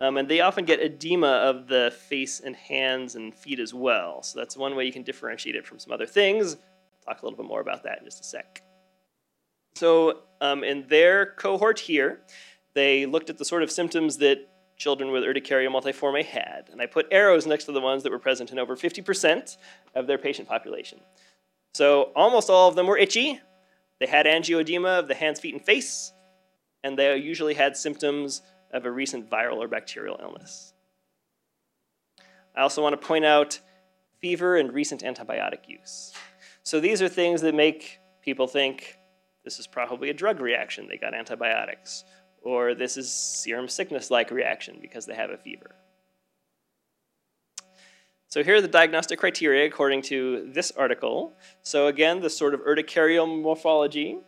[0.00, 4.22] Um, and they often get edema of the face and hands and feet as well.
[4.22, 6.54] So that's one way you can differentiate it from some other things.
[6.54, 8.65] I'll talk a little bit more about that in just a sec.
[9.76, 12.20] So um, in their cohort here,
[12.72, 16.68] they looked at the sort of symptoms that children with urticaria multiforme had.
[16.72, 19.56] And I put arrows next to the ones that were present in over 50%
[19.94, 21.00] of their patient population.
[21.74, 23.40] So almost all of them were itchy,
[24.00, 26.12] they had angioedema of the hands, feet, and face,
[26.82, 30.72] and they usually had symptoms of a recent viral or bacterial illness.
[32.54, 33.60] I also want to point out
[34.20, 36.12] fever and recent antibiotic use.
[36.62, 38.98] So these are things that make people think
[39.46, 42.02] this is probably a drug reaction, they got antibiotics,
[42.42, 45.76] or this is serum sickness like reaction because they have a fever.
[48.26, 51.32] So here are the diagnostic criteria according to this article.
[51.62, 54.18] So again, the sort of urticarial morphology.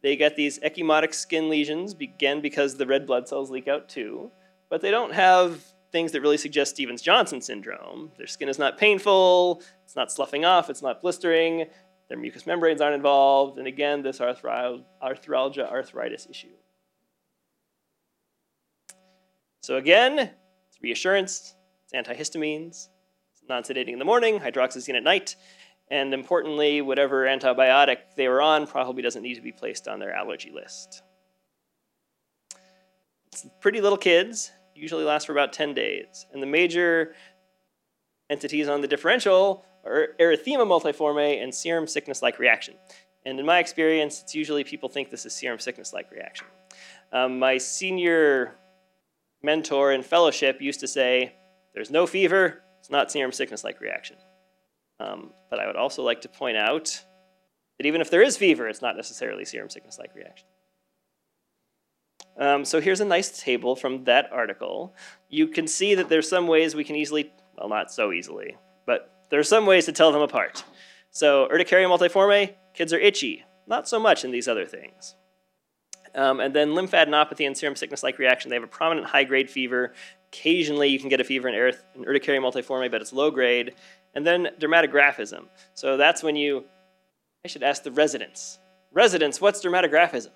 [0.00, 4.30] They get these ecchymotic skin lesions, again because the red blood cells leak out too,
[4.70, 8.10] but they don't have things that really suggest Stevens-Johnson syndrome.
[8.16, 11.66] Their skin is not painful, it's not sloughing off, it's not blistering,
[12.08, 16.52] their mucous membranes aren't involved, and again, this arthralgia arthritis issue.
[19.62, 22.88] So again, it's reassurance, it's antihistamines,
[23.32, 25.36] it's non-sedating in the morning, hydroxyzine at night,
[25.90, 30.14] and importantly, whatever antibiotic they were on probably doesn't need to be placed on their
[30.14, 31.02] allergy list.
[33.28, 37.14] It's pretty little kids, usually last for about 10 days, and the major
[38.28, 42.74] entities on the differential erythema multiforme and serum sickness-like reaction.
[43.26, 46.46] And in my experience, it's usually people think this is serum sickness-like reaction.
[47.12, 48.54] Um, my senior
[49.42, 51.34] mentor in fellowship used to say,
[51.74, 54.16] there's no fever, it's not serum sickness-like reaction.
[55.00, 57.02] Um, but I would also like to point out
[57.78, 60.46] that even if there is fever, it's not necessarily serum sickness like reaction.
[62.38, 64.94] Um, so here's a nice table from that article.
[65.28, 69.13] You can see that there's some ways we can easily, well, not so easily, but
[69.34, 70.62] there are some ways to tell them apart.
[71.10, 73.44] So urticaria multiforme, kids are itchy.
[73.66, 75.16] Not so much in these other things.
[76.14, 79.92] Um, and then lymphadenopathy and serum sickness-like reaction, they have a prominent high-grade fever.
[80.28, 81.54] Occasionally you can get a fever in,
[81.96, 83.74] in urticaria multiforme, but it's low grade.
[84.14, 85.46] And then dermatographism.
[85.74, 86.62] So that's when you,
[87.44, 88.60] I should ask the residents.
[88.92, 90.30] Residents, what's dermatographism?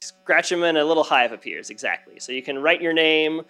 [0.00, 2.20] Scratch them and a little hive appears, exactly.
[2.20, 3.42] So you can write your name.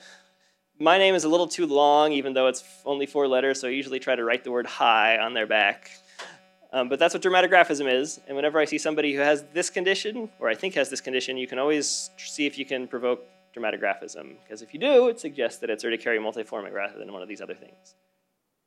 [0.80, 3.72] My name is a little too long, even though it's only four letters, so I
[3.72, 5.90] usually try to write the word hi on their back.
[6.72, 8.20] Um, but that's what dermatographism is.
[8.28, 11.36] And whenever I see somebody who has this condition, or I think has this condition,
[11.36, 13.24] you can always see if you can provoke
[13.56, 14.36] dermatographism.
[14.44, 17.40] Because if you do, it suggests that it's urticaria multiforme rather than one of these
[17.40, 17.96] other things.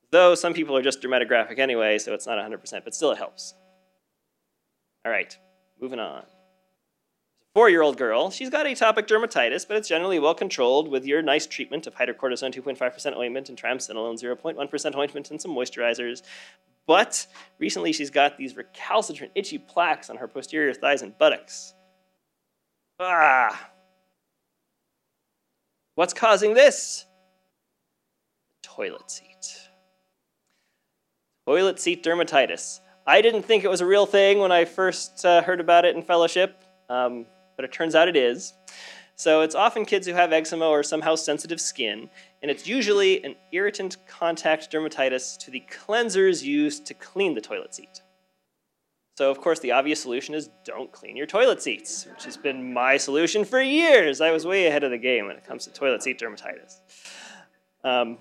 [0.10, 3.54] Though some people are just dermatographic anyway, so it's not 100%, but still it helps.
[5.06, 5.38] All right,
[5.80, 6.24] moving on.
[7.54, 11.86] Four-year-old girl, she's got atopic dermatitis, but it's generally well controlled with your nice treatment
[11.86, 16.22] of hydrocortisone 2.5% ointment and triamcinolone 0.1% ointment and some moisturizers.
[16.88, 17.28] But
[17.60, 21.74] recently she's got these recalcitrant itchy plaques on her posterior thighs and buttocks.
[23.02, 23.70] Ah!
[25.96, 27.06] What's causing this?
[28.64, 29.70] Toilet seat.
[31.46, 32.80] Toilet seat dermatitis.
[33.06, 35.98] I didn't think it was a real thing when I first uh, heard about it
[35.98, 37.26] in fellowship, um,
[37.62, 38.54] but it turns out it is.
[39.16, 42.10] So it's often kids who have eczema or somehow sensitive skin,
[42.42, 47.76] and it's usually an irritant contact dermatitis to the cleansers used to clean the toilet
[47.76, 48.02] seat.
[49.16, 52.74] So, of course, the obvious solution is don't clean your toilet seats, which has been
[52.74, 54.22] my solution for years.
[54.22, 56.80] I was way ahead of the game when it comes to toilet seat dermatitis.
[57.84, 58.18] Um,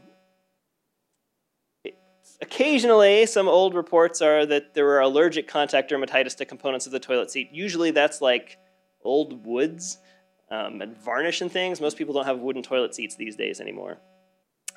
[2.42, 7.00] occasionally, some old reports are that there were allergic contact dermatitis to components of the
[7.00, 7.48] toilet seat.
[7.52, 8.58] Usually, that's like
[9.02, 9.98] old woods
[10.50, 11.80] um, and varnish and things.
[11.80, 13.98] Most people don't have wooden toilet seats these days anymore.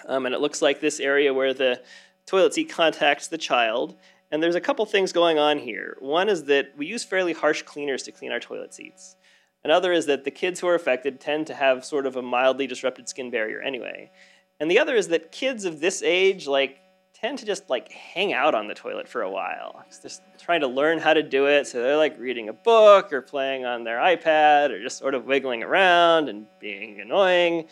[0.08, 1.82] Um, and it looks like this area where the
[2.26, 3.96] toilet seat contacts the child.
[4.32, 5.98] And there's a couple things going on here.
[6.00, 9.16] One is that we use fairly harsh cleaners to clean our toilet seats.
[9.64, 12.68] Another is that the kids who are affected tend to have sort of a mildly
[12.68, 14.12] disrupted skin barrier anyway.
[14.60, 16.80] And the other is that kids of this age, like,
[17.24, 20.68] tend to just like hang out on the toilet for a while, just trying to
[20.68, 21.66] learn how to do it.
[21.66, 25.26] So they're like reading a book or playing on their iPad or just sort of
[25.26, 27.70] wiggling around and being annoying,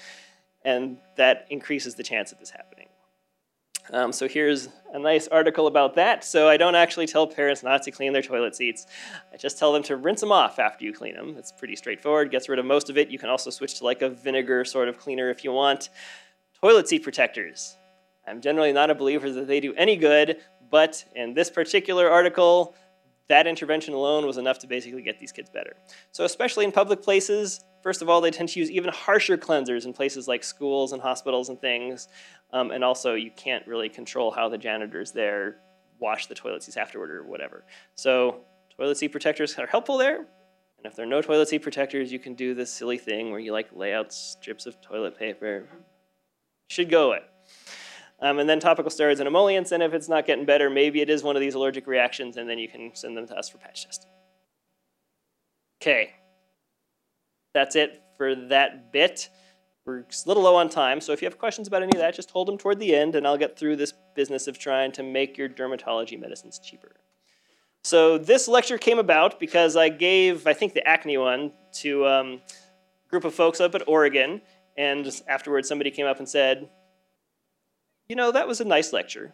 [0.64, 2.88] and that increases the chance of this happening.
[3.92, 6.24] Um, so here's a nice article about that.
[6.24, 8.86] So I don't actually tell parents not to clean their toilet seats.
[9.34, 11.36] I just tell them to rinse them off after you clean them.
[11.38, 13.10] It's pretty straightforward, gets rid of most of it.
[13.10, 15.90] You can also switch to like a vinegar sort of cleaner if you want.
[16.62, 17.76] Toilet seat protectors.
[18.28, 20.38] I'm generally not a believer that they do any good,
[20.70, 22.76] but in this particular article,
[23.28, 25.76] that intervention alone was enough to basically get these kids better.
[26.12, 29.86] So especially in public places, first of all, they tend to use even harsher cleansers
[29.86, 32.08] in places like schools and hospitals and things.
[32.52, 35.58] Um, and also, you can't really control how the janitors there
[36.00, 37.64] wash the toilet seats afterward or whatever.
[37.96, 38.42] So
[38.76, 40.18] toilet seat protectors are helpful there.
[40.18, 43.40] And if there are no toilet seat protectors, you can do this silly thing where
[43.40, 45.68] you like lay out strips of toilet paper.
[46.70, 47.20] Should go away.
[48.24, 51.10] Um, and then topical steroids and emollients, and if it's not getting better, maybe it
[51.10, 53.58] is one of these allergic reactions, and then you can send them to us for
[53.58, 54.12] patch testing.
[55.82, 56.12] Okay,
[57.56, 59.30] that's it for that bit.
[59.86, 62.14] We're a little low on time, so if you have questions about any of that,
[62.14, 65.04] just hold them toward the end, and I'll get through this business of trying to
[65.04, 66.92] make your dermatology medicines cheaper.
[67.84, 72.42] So this lecture came about because I gave, I think, the acne one to um,
[73.08, 74.42] a group of folks up at Oregon,
[74.78, 76.70] and afterwards somebody came up and said,
[78.12, 79.34] you know, that was a nice lecture.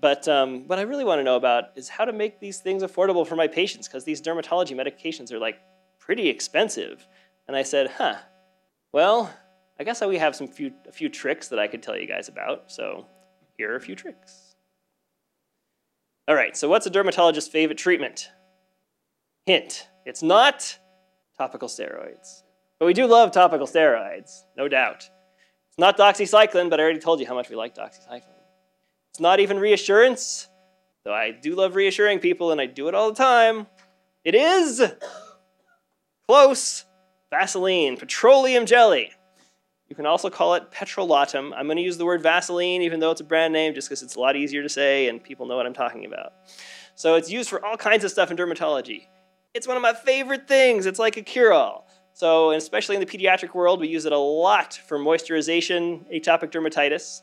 [0.00, 2.82] But um, what I really want to know about is how to make these things
[2.82, 5.60] affordable for my patients because these dermatology medications are like
[6.00, 7.06] pretty expensive.
[7.46, 8.16] And I said, huh,
[8.92, 9.32] well,
[9.78, 12.28] I guess we have some few, a few tricks that I could tell you guys
[12.28, 12.72] about.
[12.72, 13.06] So
[13.56, 14.56] here are a few tricks.
[16.26, 18.30] All right, so what's a dermatologist's favorite treatment?
[19.46, 20.76] Hint, it's not
[21.38, 22.42] topical steroids.
[22.80, 25.08] But we do love topical steroids, no doubt.
[25.74, 28.22] It's not doxycycline, but I already told you how much we like doxycycline.
[29.10, 30.46] It's not even reassurance,
[31.04, 33.66] though I do love reassuring people and I do it all the time.
[34.22, 34.84] It is
[36.28, 36.84] close
[37.30, 39.10] Vaseline, petroleum jelly.
[39.88, 41.52] You can also call it petrolatum.
[41.56, 44.04] I'm going to use the word Vaseline even though it's a brand name just because
[44.04, 46.34] it's a lot easier to say and people know what I'm talking about.
[46.94, 49.06] So it's used for all kinds of stuff in dermatology.
[49.54, 50.86] It's one of my favorite things.
[50.86, 51.83] It's like a cure-all.
[52.14, 57.22] So, especially in the pediatric world, we use it a lot for moisturization, atopic dermatitis.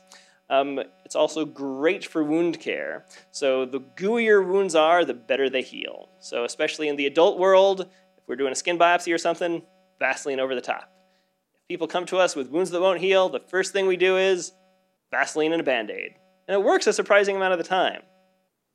[0.50, 3.06] Um, it's also great for wound care.
[3.30, 6.10] So the gooier wounds are, the better they heal.
[6.20, 9.62] So especially in the adult world, if we're doing a skin biopsy or something,
[9.98, 10.92] Vaseline over the top.
[11.54, 14.18] If people come to us with wounds that won't heal, the first thing we do
[14.18, 14.52] is
[15.10, 16.16] Vaseline and a Band-Aid.
[16.48, 18.02] And it works a surprising amount of the time.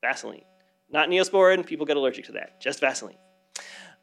[0.02, 0.46] Vaseline.
[0.90, 2.60] Not Neosporin, people get allergic to that.
[2.60, 3.18] Just Vaseline.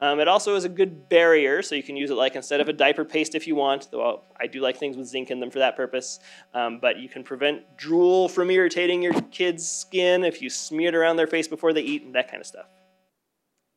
[0.00, 2.68] Um, it also is a good barrier, so you can use it like instead of
[2.68, 5.50] a diaper paste if you want, though I do like things with zinc in them
[5.50, 6.18] for that purpose.
[6.52, 10.94] Um, but you can prevent drool from irritating your kid's skin if you smear it
[10.94, 12.66] around their face before they eat and that kind of stuff.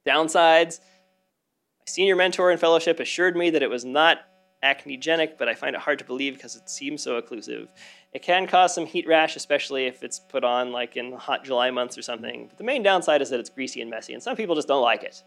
[0.07, 4.19] Downsides, my senior mentor in fellowship assured me that it was not
[4.63, 7.67] acnegenic, but I find it hard to believe because it seems so occlusive.
[8.13, 11.69] It can cause some heat rash, especially if it's put on like in hot July
[11.69, 12.47] months or something.
[12.47, 14.81] But the main downside is that it's greasy and messy, and some people just don't
[14.81, 15.21] like it.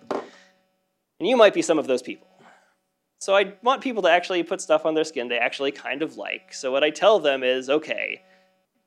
[1.20, 2.26] And you might be some of those people.
[3.18, 6.16] So I want people to actually put stuff on their skin they actually kind of
[6.16, 6.54] like.
[6.54, 8.22] So what I tell them is, okay,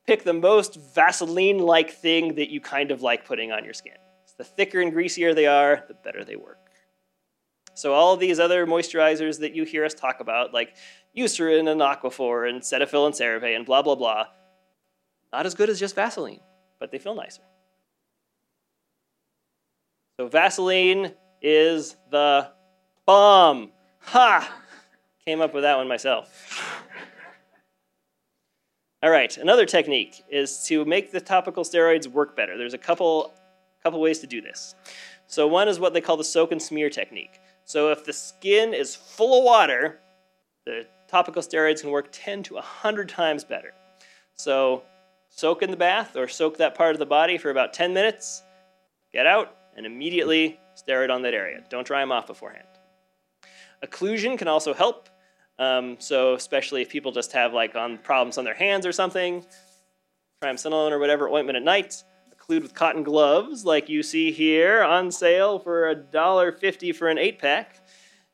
[0.07, 3.93] pick the most Vaseline-like thing that you kind of like putting on your skin.
[4.25, 6.57] So the thicker and greasier they are, the better they work.
[7.75, 10.75] So all these other moisturizers that you hear us talk about, like
[11.15, 14.25] Eucerin and Aquaphor and Cetaphil and CeraVe and blah, blah, blah,
[15.31, 16.39] not as good as just Vaseline,
[16.79, 17.43] but they feel nicer.
[20.19, 21.13] So Vaseline
[21.43, 22.49] is the
[23.05, 23.71] bomb.
[23.99, 24.51] Ha!
[25.25, 26.81] Came up with that one myself.
[29.03, 32.57] All right, another technique is to make the topical steroids work better.
[32.57, 33.33] There's a couple,
[33.83, 34.75] couple ways to do this.
[35.27, 37.39] So one is what they call the soak and smear technique.
[37.65, 39.99] So if the skin is full of water,
[40.65, 43.73] the topical steroids can work 10 to 100 times better.
[44.35, 44.83] So
[45.29, 48.41] soak in the bath or soak that part of the body for about 10 minutes,
[49.11, 51.63] get out, and immediately steroid on that area.
[51.69, 52.67] Don't dry them off beforehand.
[53.85, 55.09] Occlusion can also help.
[55.59, 59.45] Um, so especially if people just have like on problems on their hands or something,
[60.43, 62.03] triamcinolone or whatever ointment at night,
[62.35, 67.39] occlude with cotton gloves like you see here on sale for $1.50 for an eight
[67.39, 67.81] pack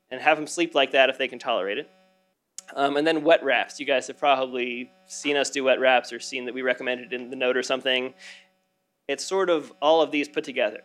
[0.10, 1.90] and have them sleep like that if they can tolerate it.
[2.76, 3.80] Um, and then wet wraps.
[3.80, 7.30] You guys have probably seen us do wet wraps or seen that we recommended in
[7.30, 8.14] the note or something.
[9.08, 10.82] It's sort of all of these put together.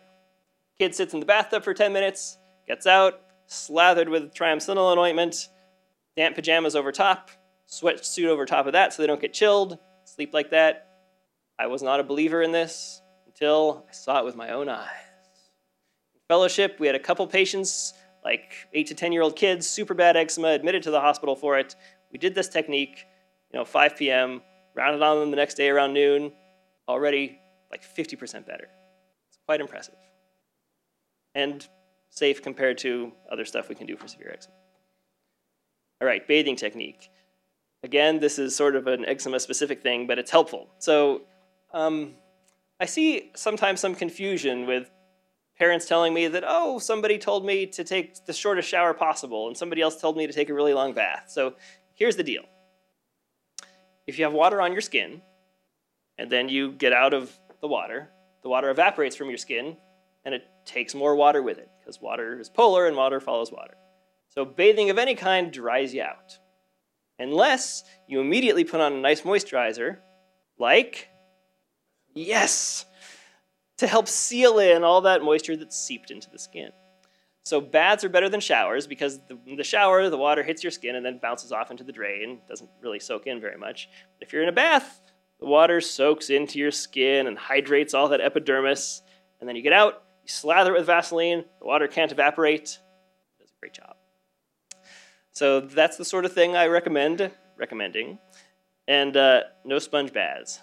[0.77, 5.47] Kid sits in the bathtub for 10 minutes, gets out, slathered with triamcinolone ointment,
[6.17, 7.31] damp pajamas over top,
[7.69, 10.87] sweatsuit over top of that so they don't get chilled, sleep like that.
[11.57, 14.89] I was not a believer in this until I saw it with my own eyes.
[16.13, 17.93] In fellowship, we had a couple patients,
[18.25, 21.57] like 8 to 10 year old kids, super bad eczema, admitted to the hospital for
[21.57, 21.75] it.
[22.11, 23.05] We did this technique,
[23.51, 24.41] you know, 5 p.m.,
[24.75, 26.33] rounded on them the next day around noon,
[26.89, 27.39] already
[27.71, 28.67] like 50% better.
[29.29, 29.95] It's quite impressive
[31.35, 31.67] and
[32.09, 34.55] safe compared to other stuff we can do for severe eczema.
[36.01, 37.09] All right, bathing technique.
[37.83, 40.69] Again, this is sort of an eczema specific thing, but it's helpful.
[40.79, 41.21] So
[41.73, 42.13] um,
[42.79, 44.89] I see sometimes some confusion with
[45.59, 49.55] parents telling me that, oh, somebody told me to take the shortest shower possible, and
[49.55, 51.25] somebody else told me to take a really long bath.
[51.27, 51.55] So
[51.93, 52.43] here's the deal.
[54.07, 55.21] If you have water on your skin,
[56.17, 58.09] and then you get out of the water,
[58.41, 59.77] the water evaporates from your skin,
[60.23, 63.75] and it takes more water with it because water is polar and water follows water.
[64.29, 66.37] So bathing of any kind dries you out.
[67.17, 69.97] Unless you immediately put on a nice moisturizer,
[70.59, 71.09] like,
[72.13, 72.85] yes,
[73.77, 76.71] to help seal in all that moisture that's seeped into the skin.
[77.43, 80.95] So baths are better than showers because the, the shower, the water hits your skin
[80.95, 82.39] and then bounces off into the drain.
[82.49, 83.87] Doesn't really soak in very much.
[84.17, 84.99] But If you're in a bath,
[85.39, 89.03] the water soaks into your skin and hydrates all that epidermis.
[89.39, 92.63] And then you get out, you slather it with Vaseline, the water can't evaporate.
[92.63, 93.95] It does a great job.
[95.29, 98.17] So that's the sort of thing I recommend, recommending.
[98.87, 100.59] And uh, no sponge baths.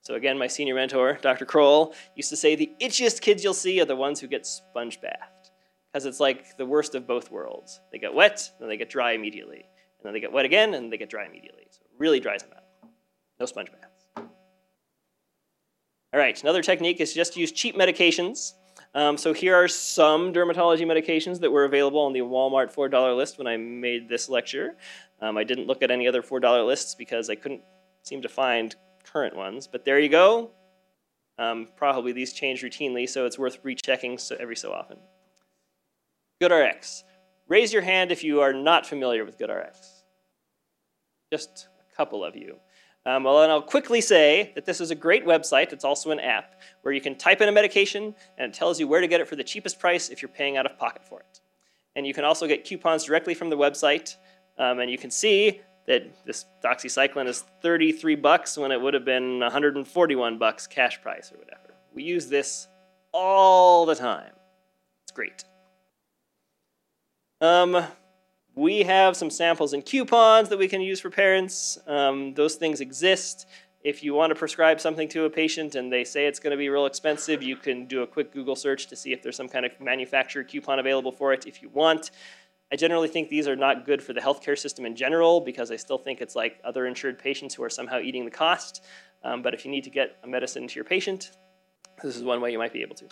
[0.00, 1.44] So again, my senior mentor, Dr.
[1.44, 5.02] Kroll, used to say the itchiest kids you'll see are the ones who get sponge
[5.02, 5.50] bathed.
[5.92, 7.80] Because it's like the worst of both worlds.
[7.92, 9.66] They get wet, then they get dry immediately.
[9.98, 11.66] And then they get wet again, and they get dry immediately.
[11.70, 12.90] So it really dries them out.
[13.38, 14.30] No sponge baths.
[16.14, 18.52] All right, another technique is just to use cheap medications.
[18.94, 23.38] Um, so here are some dermatology medications that were available on the Walmart $4 list
[23.38, 24.76] when I made this lecture.
[25.20, 27.62] Um, I didn't look at any other $4 lists because I couldn't
[28.02, 28.74] seem to find
[29.04, 30.50] current ones, but there you go.
[31.38, 34.98] Um, probably these change routinely, so it's worth rechecking so every so often.
[36.40, 37.02] GoodRx.
[37.48, 40.02] Raise your hand if you are not familiar with GoodRx.
[41.32, 42.58] Just a couple of you.
[43.06, 45.72] Um, well, and I'll quickly say that this is a great website.
[45.72, 48.88] It's also an app where you can type in a medication and it tells you
[48.88, 51.20] where to get it for the cheapest price if you're paying out of pocket for
[51.20, 51.40] it.
[51.96, 54.16] And you can also get coupons directly from the website.
[54.58, 59.04] Um, and you can see that this doxycycline is 33 bucks when it would have
[59.04, 61.74] been 141 bucks cash price or whatever.
[61.92, 62.68] We use this
[63.12, 64.32] all the time.
[65.04, 65.44] It's great.
[67.40, 67.84] Um,
[68.54, 71.78] we have some samples and coupons that we can use for parents.
[71.86, 73.46] Um, those things exist.
[73.82, 76.56] If you want to prescribe something to a patient and they say it's going to
[76.56, 79.48] be real expensive, you can do a quick Google search to see if there's some
[79.48, 82.10] kind of manufacturer coupon available for it if you want.
[82.72, 85.76] I generally think these are not good for the healthcare system in general because I
[85.76, 88.82] still think it's like other insured patients who are somehow eating the cost.
[89.22, 91.32] Um, but if you need to get a medicine to your patient,
[92.02, 93.08] this is one way you might be able to.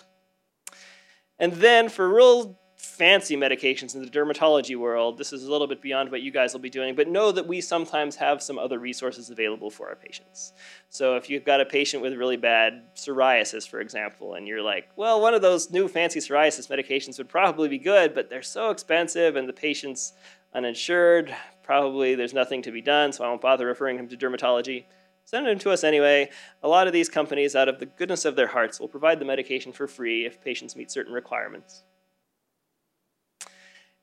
[1.37, 5.17] And then for real fancy medications in the dermatology world.
[5.17, 7.47] This is a little bit beyond what you guys will be doing, but know that
[7.47, 10.53] we sometimes have some other resources available for our patients.
[10.89, 14.89] So if you've got a patient with really bad psoriasis, for example, and you're like,
[14.95, 18.69] well, one of those new fancy psoriasis medications would probably be good, but they're so
[18.69, 20.13] expensive and the patient's
[20.53, 24.83] uninsured, probably there's nothing to be done, so I won't bother referring him to dermatology.
[25.25, 26.29] Send them to us anyway.
[26.61, 29.25] A lot of these companies, out of the goodness of their hearts, will provide the
[29.25, 31.83] medication for free if patients meet certain requirements.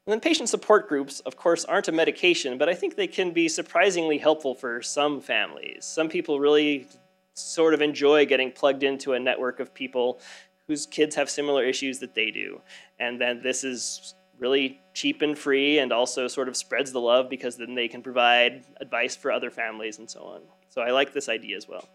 [0.06, 3.32] And then patient support groups, of course, aren't a medication, but I think they can
[3.32, 5.84] be surprisingly helpful for some families.
[5.84, 6.86] Some people really
[7.34, 10.20] sort of enjoy getting plugged into a network of people
[10.66, 12.60] whose kids have similar issues that they do.
[12.98, 17.28] And then this is really cheap and free and also sort of spreads the love
[17.28, 20.40] because then they can provide advice for other families and so on.
[20.70, 21.88] So I like this idea as well.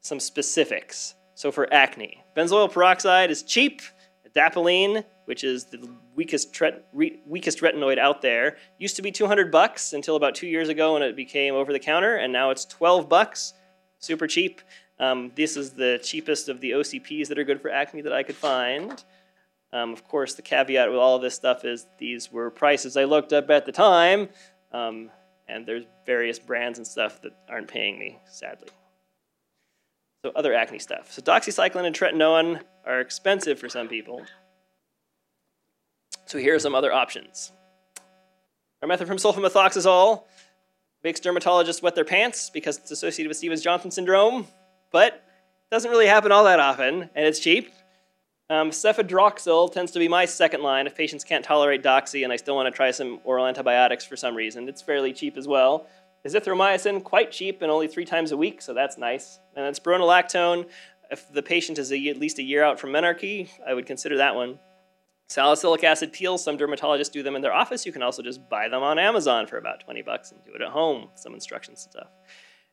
[0.00, 1.14] Some specifics.
[1.34, 3.82] So for acne, benzoyl peroxide is cheap.
[4.28, 6.58] Adapalene which is the weakest,
[6.92, 11.02] weakest retinoid out there, used to be 200 bucks until about two years ago when
[11.02, 13.54] it became over the counter, and now it's 12 bucks,
[13.98, 14.60] super cheap.
[14.98, 18.22] Um, this is the cheapest of the OCPs that are good for acne that I
[18.22, 19.02] could find.
[19.72, 23.04] Um, of course, the caveat with all of this stuff is these were prices I
[23.04, 24.28] looked up at the time,
[24.72, 25.10] um,
[25.48, 28.68] and there's various brands and stuff that aren't paying me, sadly.
[30.24, 31.10] So other acne stuff.
[31.10, 34.22] So doxycycline and tretinoin are expensive for some people.
[36.26, 37.52] So here are some other options.
[38.82, 40.24] Trimethoprim sulfamethoxazole
[41.04, 44.46] makes dermatologists wet their pants because it's associated with Stevens-Johnson syndrome,
[44.90, 47.72] but it doesn't really happen all that often, and it's cheap.
[48.50, 52.36] Um, cefadroxil tends to be my second line if patients can't tolerate doxy and I
[52.36, 54.68] still want to try some oral antibiotics for some reason.
[54.68, 55.86] It's fairly cheap as well.
[56.26, 59.38] Azithromycin, quite cheap and only three times a week, so that's nice.
[59.56, 60.68] And then spironolactone,
[61.10, 64.18] if the patient is a, at least a year out from menarche, I would consider
[64.18, 64.58] that one.
[65.32, 67.86] Salicylic acid peels, some dermatologists do them in their office.
[67.86, 70.60] You can also just buy them on Amazon for about 20 bucks and do it
[70.60, 72.08] at home, some instructions and stuff.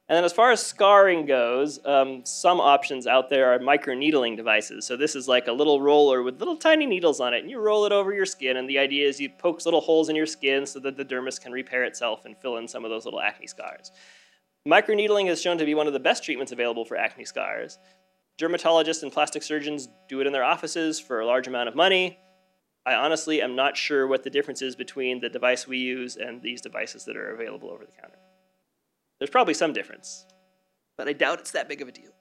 [0.10, 4.86] And then as far as scarring goes, um, some options out there are microneedling devices.
[4.86, 7.60] So this is like a little roller with little tiny needles on it, and you
[7.60, 10.26] roll it over your skin, and the idea is you poke little holes in your
[10.26, 13.22] skin so that the dermis can repair itself and fill in some of those little
[13.22, 13.92] acne scars.
[14.68, 17.80] Microneedling is shown to be one of the best treatments available for acne scars.
[18.38, 22.20] Dermatologists and plastic surgeons do it in their offices for a large amount of money.
[22.86, 26.42] I honestly am not sure what the difference is between the device we use and
[26.42, 28.18] these devices that are available over the counter.
[29.20, 30.26] There's probably some difference,
[30.98, 32.12] but I doubt it's that big of a deal.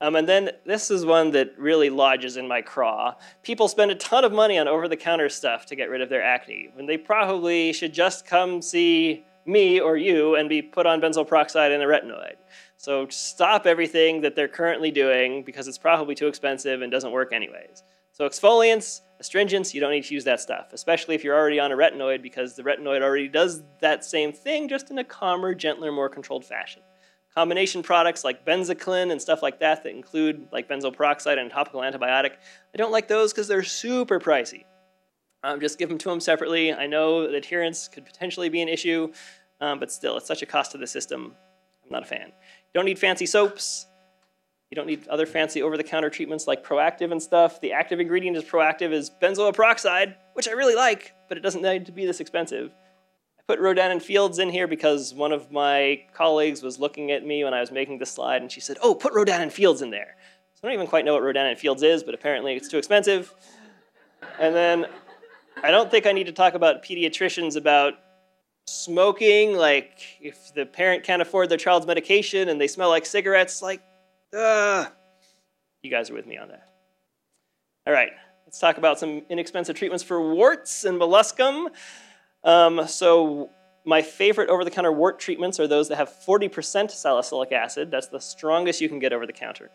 [0.00, 3.14] Um, and then this is one that really lodges in my craw.
[3.42, 6.08] People spend a ton of money on over the counter stuff to get rid of
[6.08, 10.84] their acne when they probably should just come see me or you and be put
[10.84, 12.34] on benzoyl peroxide and a retinoid.
[12.76, 17.32] So stop everything that they're currently doing because it's probably too expensive and doesn't work
[17.32, 17.82] anyways.
[18.14, 21.72] So exfoliants, astringents, you don't need to use that stuff, especially if you're already on
[21.72, 25.90] a retinoid because the retinoid already does that same thing, just in a calmer, gentler,
[25.90, 26.80] more controlled fashion.
[27.34, 31.80] Combination products like BenzaClin and stuff like that that include like benzoyl peroxide and topical
[31.80, 32.34] antibiotic,
[32.72, 34.62] I don't like those because they're super pricey.
[35.42, 36.72] Um, just give them to them separately.
[36.72, 39.12] I know adherence could potentially be an issue,
[39.60, 41.34] um, but still, it's such a cost to the system.
[41.82, 42.28] I'm not a fan.
[42.28, 43.88] You don't need fancy soaps.
[44.74, 47.60] You don't need other fancy over-the-counter treatments like Proactiv and stuff.
[47.60, 51.62] The active ingredient is Proactiv is benzoyl peroxide, which I really like, but it doesn't
[51.62, 52.74] need to be this expensive.
[53.38, 57.24] I put Rodan and Fields in here because one of my colleagues was looking at
[57.24, 59.80] me when I was making this slide, and she said, "Oh, put Rodan and Fields
[59.80, 60.16] in there."
[60.54, 62.78] So I don't even quite know what Rodan and Fields is, but apparently it's too
[62.78, 63.32] expensive.
[64.40, 64.86] And then
[65.62, 67.94] I don't think I need to talk about pediatricians about
[68.66, 69.56] smoking.
[69.56, 73.80] Like if the parent can't afford their child's medication and they smell like cigarettes, like
[74.34, 74.86] uh,
[75.82, 76.68] you guys are with me on that.
[77.86, 78.10] All right,
[78.46, 81.68] let's talk about some inexpensive treatments for warts and molluscum.
[82.42, 83.50] Um, so
[83.84, 87.90] my favorite over-the-counter wart treatments are those that have 40% salicylic acid.
[87.90, 89.70] That's the strongest you can get over the counter.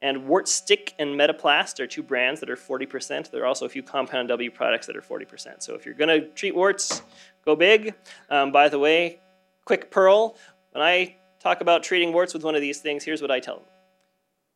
[0.00, 3.30] And Wart Stick and Mediplast are two brands that are 40%.
[3.30, 5.62] There are also a few Compound W products that are 40%.
[5.62, 7.02] So if you're going to treat warts,
[7.44, 7.94] go big.
[8.28, 9.20] Um, by the way,
[9.64, 10.36] quick pearl
[10.72, 13.56] when I talk about treating warts with one of these things, here's what I tell
[13.56, 13.71] them.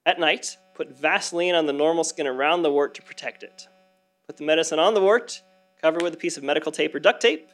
[0.07, 3.67] At night, put Vaseline on the normal skin around the wart to protect it.
[4.29, 5.43] Put the medicine on the wart,
[5.83, 7.51] cover with a piece of medical tape or duct tape,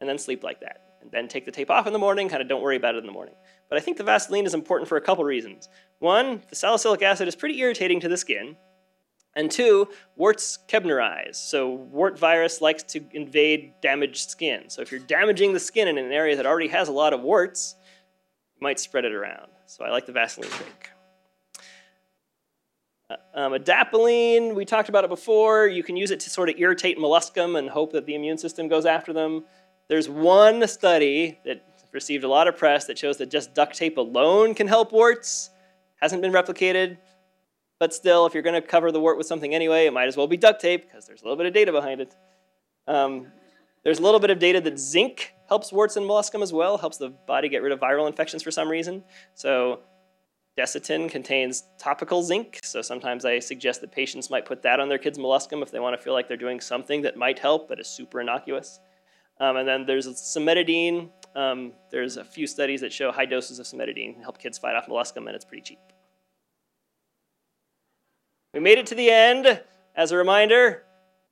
[0.00, 0.82] and then sleep like that.
[1.02, 2.98] And then take the tape off in the morning, kind of don't worry about it
[2.98, 3.34] in the morning.
[3.68, 5.68] But I think the Vaseline is important for a couple reasons.
[5.98, 8.56] One, the salicylic acid is pretty irritating to the skin.
[9.34, 11.36] And two, warts Koebnerize.
[11.36, 14.68] So wart virus likes to invade damaged skin.
[14.68, 17.20] So if you're damaging the skin in an area that already has a lot of
[17.20, 17.74] warts,
[18.54, 19.48] you might spread it around.
[19.66, 20.90] So I like the Vaseline trick.
[23.34, 25.66] Um, adapalene, we talked about it before.
[25.66, 28.68] You can use it to sort of irritate molluscum and hope that the immune system
[28.68, 29.44] goes after them.
[29.88, 33.98] There's one study that received a lot of press that shows that just duct tape
[33.98, 35.50] alone can help warts.
[35.96, 36.98] Hasn't been replicated.
[37.80, 40.16] But still, if you're going to cover the wart with something anyway, it might as
[40.16, 42.14] well be duct tape because there's a little bit of data behind it.
[42.86, 43.28] Um,
[43.84, 46.98] there's a little bit of data that zinc helps warts and molluscum as well, helps
[46.98, 49.02] the body get rid of viral infections for some reason.
[49.34, 49.80] So
[50.60, 54.98] Desitin contains topical zinc, so sometimes I suggest that patients might put that on their
[54.98, 57.80] kids' molluscum if they want to feel like they're doing something that might help but
[57.80, 58.78] is super innocuous.
[59.38, 61.08] Um, and then there's cimetidine.
[61.34, 64.76] Um, there's a few studies that show high doses of cimetidine can help kids fight
[64.76, 65.78] off molluscum, and it's pretty cheap.
[68.52, 69.62] We made it to the end.
[69.96, 70.82] As a reminder,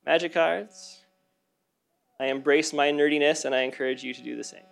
[0.07, 1.01] magic cards.
[2.19, 4.65] I embrace my nerdiness and I encourage you to do the same.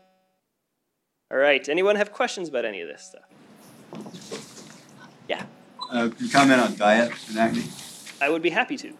[1.31, 4.46] All right, anyone have questions about any of this stuff?
[5.27, 5.43] Yeah.
[5.91, 7.63] Uh, can you comment on diet and acne?
[8.19, 8.93] I would be happy to.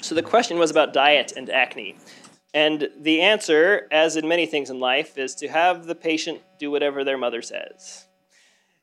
[0.00, 1.96] So the question was about diet and acne.
[2.52, 6.70] And the answer, as in many things in life, is to have the patient do
[6.70, 8.06] whatever their mother says.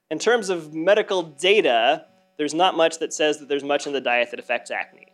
[0.09, 2.05] In terms of medical data,
[2.37, 5.07] there's not much that says that there's much in the diet that affects acne.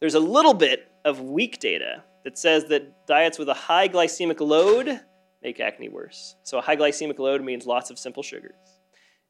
[0.00, 4.40] There's a little bit of weak data that says that diets with a high glycemic
[4.40, 5.00] load
[5.42, 6.36] make acne worse.
[6.42, 8.71] So a high glycemic load means lots of simple sugars.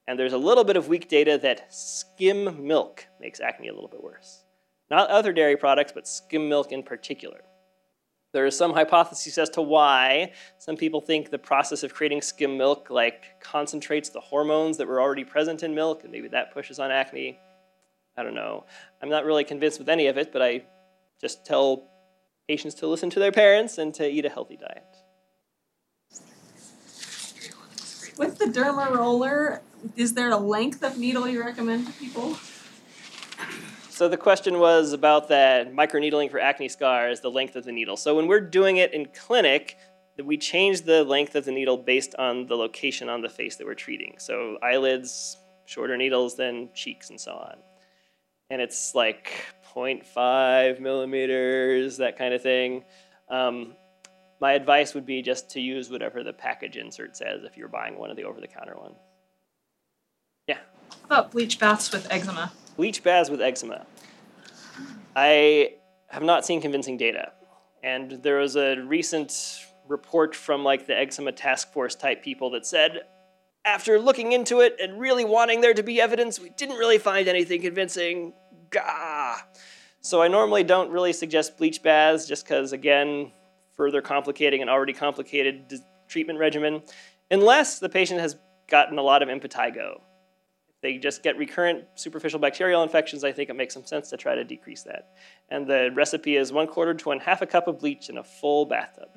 [0.07, 3.89] And there's a little bit of weak data that skim milk makes acne a little
[3.89, 4.45] bit worse.
[4.91, 7.41] Not other dairy products, but skim milk in particular.
[8.33, 10.33] There is some hypotheses as to why.
[10.59, 15.01] Some people think the process of creating skim milk like concentrates the hormones that were
[15.01, 17.39] already present in milk, and maybe that pushes on acne.
[18.17, 18.65] I don't know.
[19.03, 20.63] I'm not really convinced with any of it, but I
[21.21, 21.89] just tell
[22.49, 24.85] patients to listen to their parents and to eat a healthy diet.
[28.19, 29.63] With the derma roller,
[29.97, 32.37] is there a length of needle you recommend to people?
[33.89, 37.97] So the question was about that microneedling for acne scars, the length of the needle.
[37.97, 39.77] So when we're doing it in clinic,
[40.23, 43.67] we change the length of the needle based on the location on the face that
[43.67, 44.15] we're treating.
[44.19, 47.59] So eyelids, shorter needles than cheeks and so on.
[48.51, 52.85] And it's like 0.5 millimeters, that kind of thing.
[53.29, 53.75] Um,
[54.41, 57.97] my advice would be just to use whatever the package insert says if you're buying
[57.99, 58.97] one of the over-the-counter ones.
[61.13, 62.53] About bleach baths with eczema?
[62.75, 63.85] bleach baths with eczema.
[65.15, 65.75] I
[66.07, 67.33] have not seen convincing data.
[67.83, 72.65] And there was a recent report from like the eczema task force type people that
[72.65, 73.03] said,
[73.63, 77.29] after looking into it and really wanting there to be evidence, we didn't really find
[77.29, 78.33] anything convincing.
[78.71, 79.37] Gah.
[80.01, 83.33] So I normally don't really suggest bleach baths just because, again,
[83.77, 85.75] further complicating an already complicated
[86.09, 86.83] treatment regimen,
[87.31, 88.37] unless the patient has
[88.67, 90.01] gotten a lot of impetigo
[90.83, 94.35] they just get recurrent superficial bacterial infections, I think it makes some sense to try
[94.35, 95.13] to decrease that.
[95.49, 98.25] And the recipe is one quarter to one half a cup of bleach in a
[98.25, 99.09] full bathtub.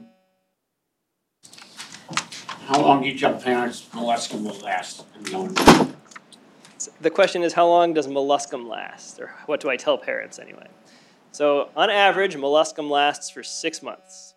[2.67, 5.05] How long do you tell parents molluscum will last?
[7.01, 9.19] The question is how long does molluscum last?
[9.19, 10.67] Or what do I tell parents anyway?
[11.31, 14.35] So on average, molluscum lasts for six months.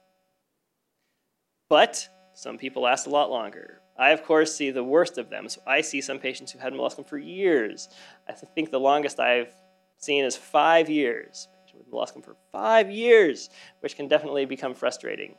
[1.68, 3.78] But some people last a lot longer.
[3.99, 5.49] I, of course, see the worst of them.
[5.49, 7.89] So I see some patients who've had molluscum for years.
[8.29, 9.53] I think the longest I've
[9.99, 11.49] seen is five years.
[11.65, 15.35] Patient with molluscum for five years, which can definitely become frustrating.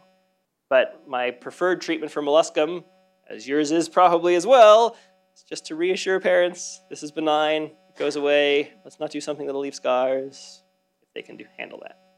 [0.70, 2.84] But my preferred treatment for molluscum,
[3.30, 4.97] as yours is probably as well,
[5.34, 9.45] is just to reassure parents this is benign, it goes away, let's not do something
[9.45, 10.64] that'll leave scars,
[11.01, 12.09] if they can do, handle that.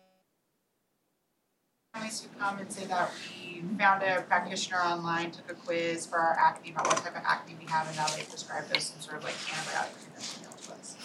[1.93, 3.11] I used to come and say that
[3.45, 7.23] we found a practitioner online, took a quiz for our acne about what type of
[7.25, 10.73] acne we have, and now they prescribed us some sort of like antibiotic treatment to
[10.73, 10.95] us.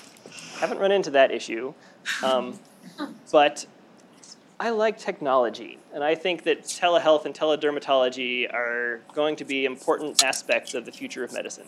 [0.60, 1.74] Haven't run into that issue,
[2.22, 2.58] um,
[3.32, 3.66] but
[4.60, 10.22] I like technology, and I think that telehealth and teledermatology are going to be important
[10.22, 11.66] aspects of the future of medicine.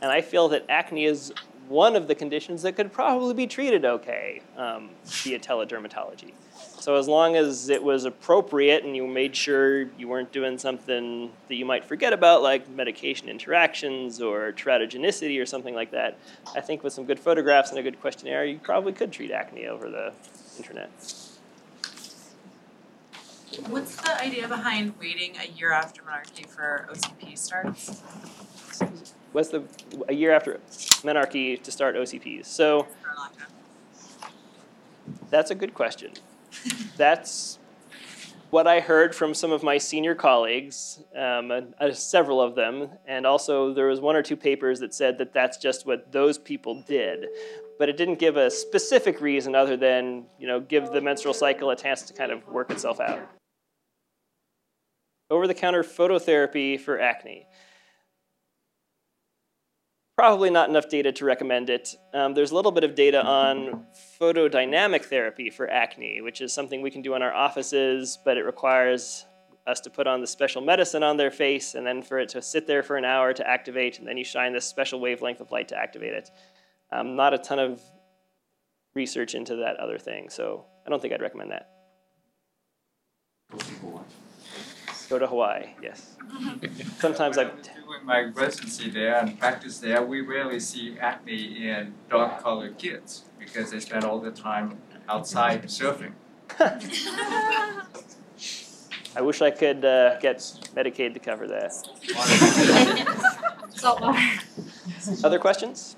[0.00, 1.34] And I feel that acne is
[1.68, 6.32] one of the conditions that could probably be treated okay um, via teledermatology.
[6.84, 11.30] So as long as it was appropriate and you made sure you weren't doing something
[11.48, 16.18] that you might forget about, like medication interactions or teratogenicity or something like that,
[16.54, 19.66] I think with some good photographs and a good questionnaire, you probably could treat acne
[19.66, 20.12] over the
[20.58, 20.90] internet.
[23.70, 28.02] What's the idea behind waiting a year after menarche for OCP starts?
[29.32, 29.62] What's the
[30.06, 30.60] a year after
[31.02, 32.44] menarche to start OCPs?
[32.44, 34.32] So For a long time.
[35.30, 36.12] that's a good question.
[36.96, 37.58] That's
[38.50, 43.26] what I heard from some of my senior colleagues, um, uh, several of them, and
[43.26, 46.80] also there was one or two papers that said that that's just what those people
[46.86, 47.26] did,
[47.80, 51.70] but it didn't give a specific reason other than you know give the menstrual cycle
[51.70, 53.28] a chance to kind of work itself out.
[55.30, 57.46] Over-the-counter phototherapy for acne.
[60.16, 61.96] Probably not enough data to recommend it.
[62.12, 63.84] Um, there's a little bit of data on
[64.20, 68.44] photodynamic therapy for acne, which is something we can do in our offices, but it
[68.44, 69.26] requires
[69.66, 72.40] us to put on the special medicine on their face and then for it to
[72.40, 75.50] sit there for an hour to activate, and then you shine this special wavelength of
[75.50, 76.30] light to activate it.
[76.92, 77.82] Um, not a ton of
[78.94, 81.70] research into that other thing, so I don't think I'd recommend that.
[85.08, 86.16] Go to Hawaii, yes.
[86.98, 87.62] Sometimes I've.
[87.62, 93.24] Doing my residency there and practice there, we rarely see acne in dark colored kids
[93.38, 94.78] because they spend all the time
[95.08, 96.12] outside surfing.
[99.16, 100.38] I wish I could uh, get
[100.74, 101.72] Medicaid to cover that.
[103.70, 104.02] Salt.
[105.22, 105.96] Other questions?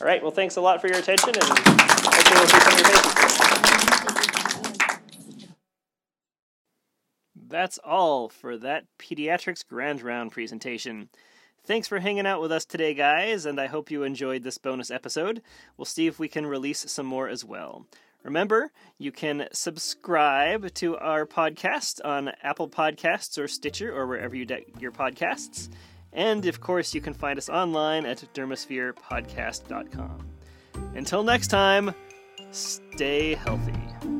[0.00, 2.78] All right, well, thanks a lot for your attention and hopefully we'll see some of
[2.78, 3.27] your faces.
[7.48, 11.08] That's all for that Pediatrics Grand Round presentation.
[11.64, 14.90] Thanks for hanging out with us today, guys, and I hope you enjoyed this bonus
[14.90, 15.42] episode.
[15.76, 17.86] We'll see if we can release some more as well.
[18.22, 24.44] Remember, you can subscribe to our podcast on Apple Podcasts or Stitcher or wherever you
[24.44, 25.68] get your podcasts.
[26.12, 30.26] And of course, you can find us online at dermaspherepodcast.com.
[30.94, 31.94] Until next time,
[32.50, 34.17] stay healthy.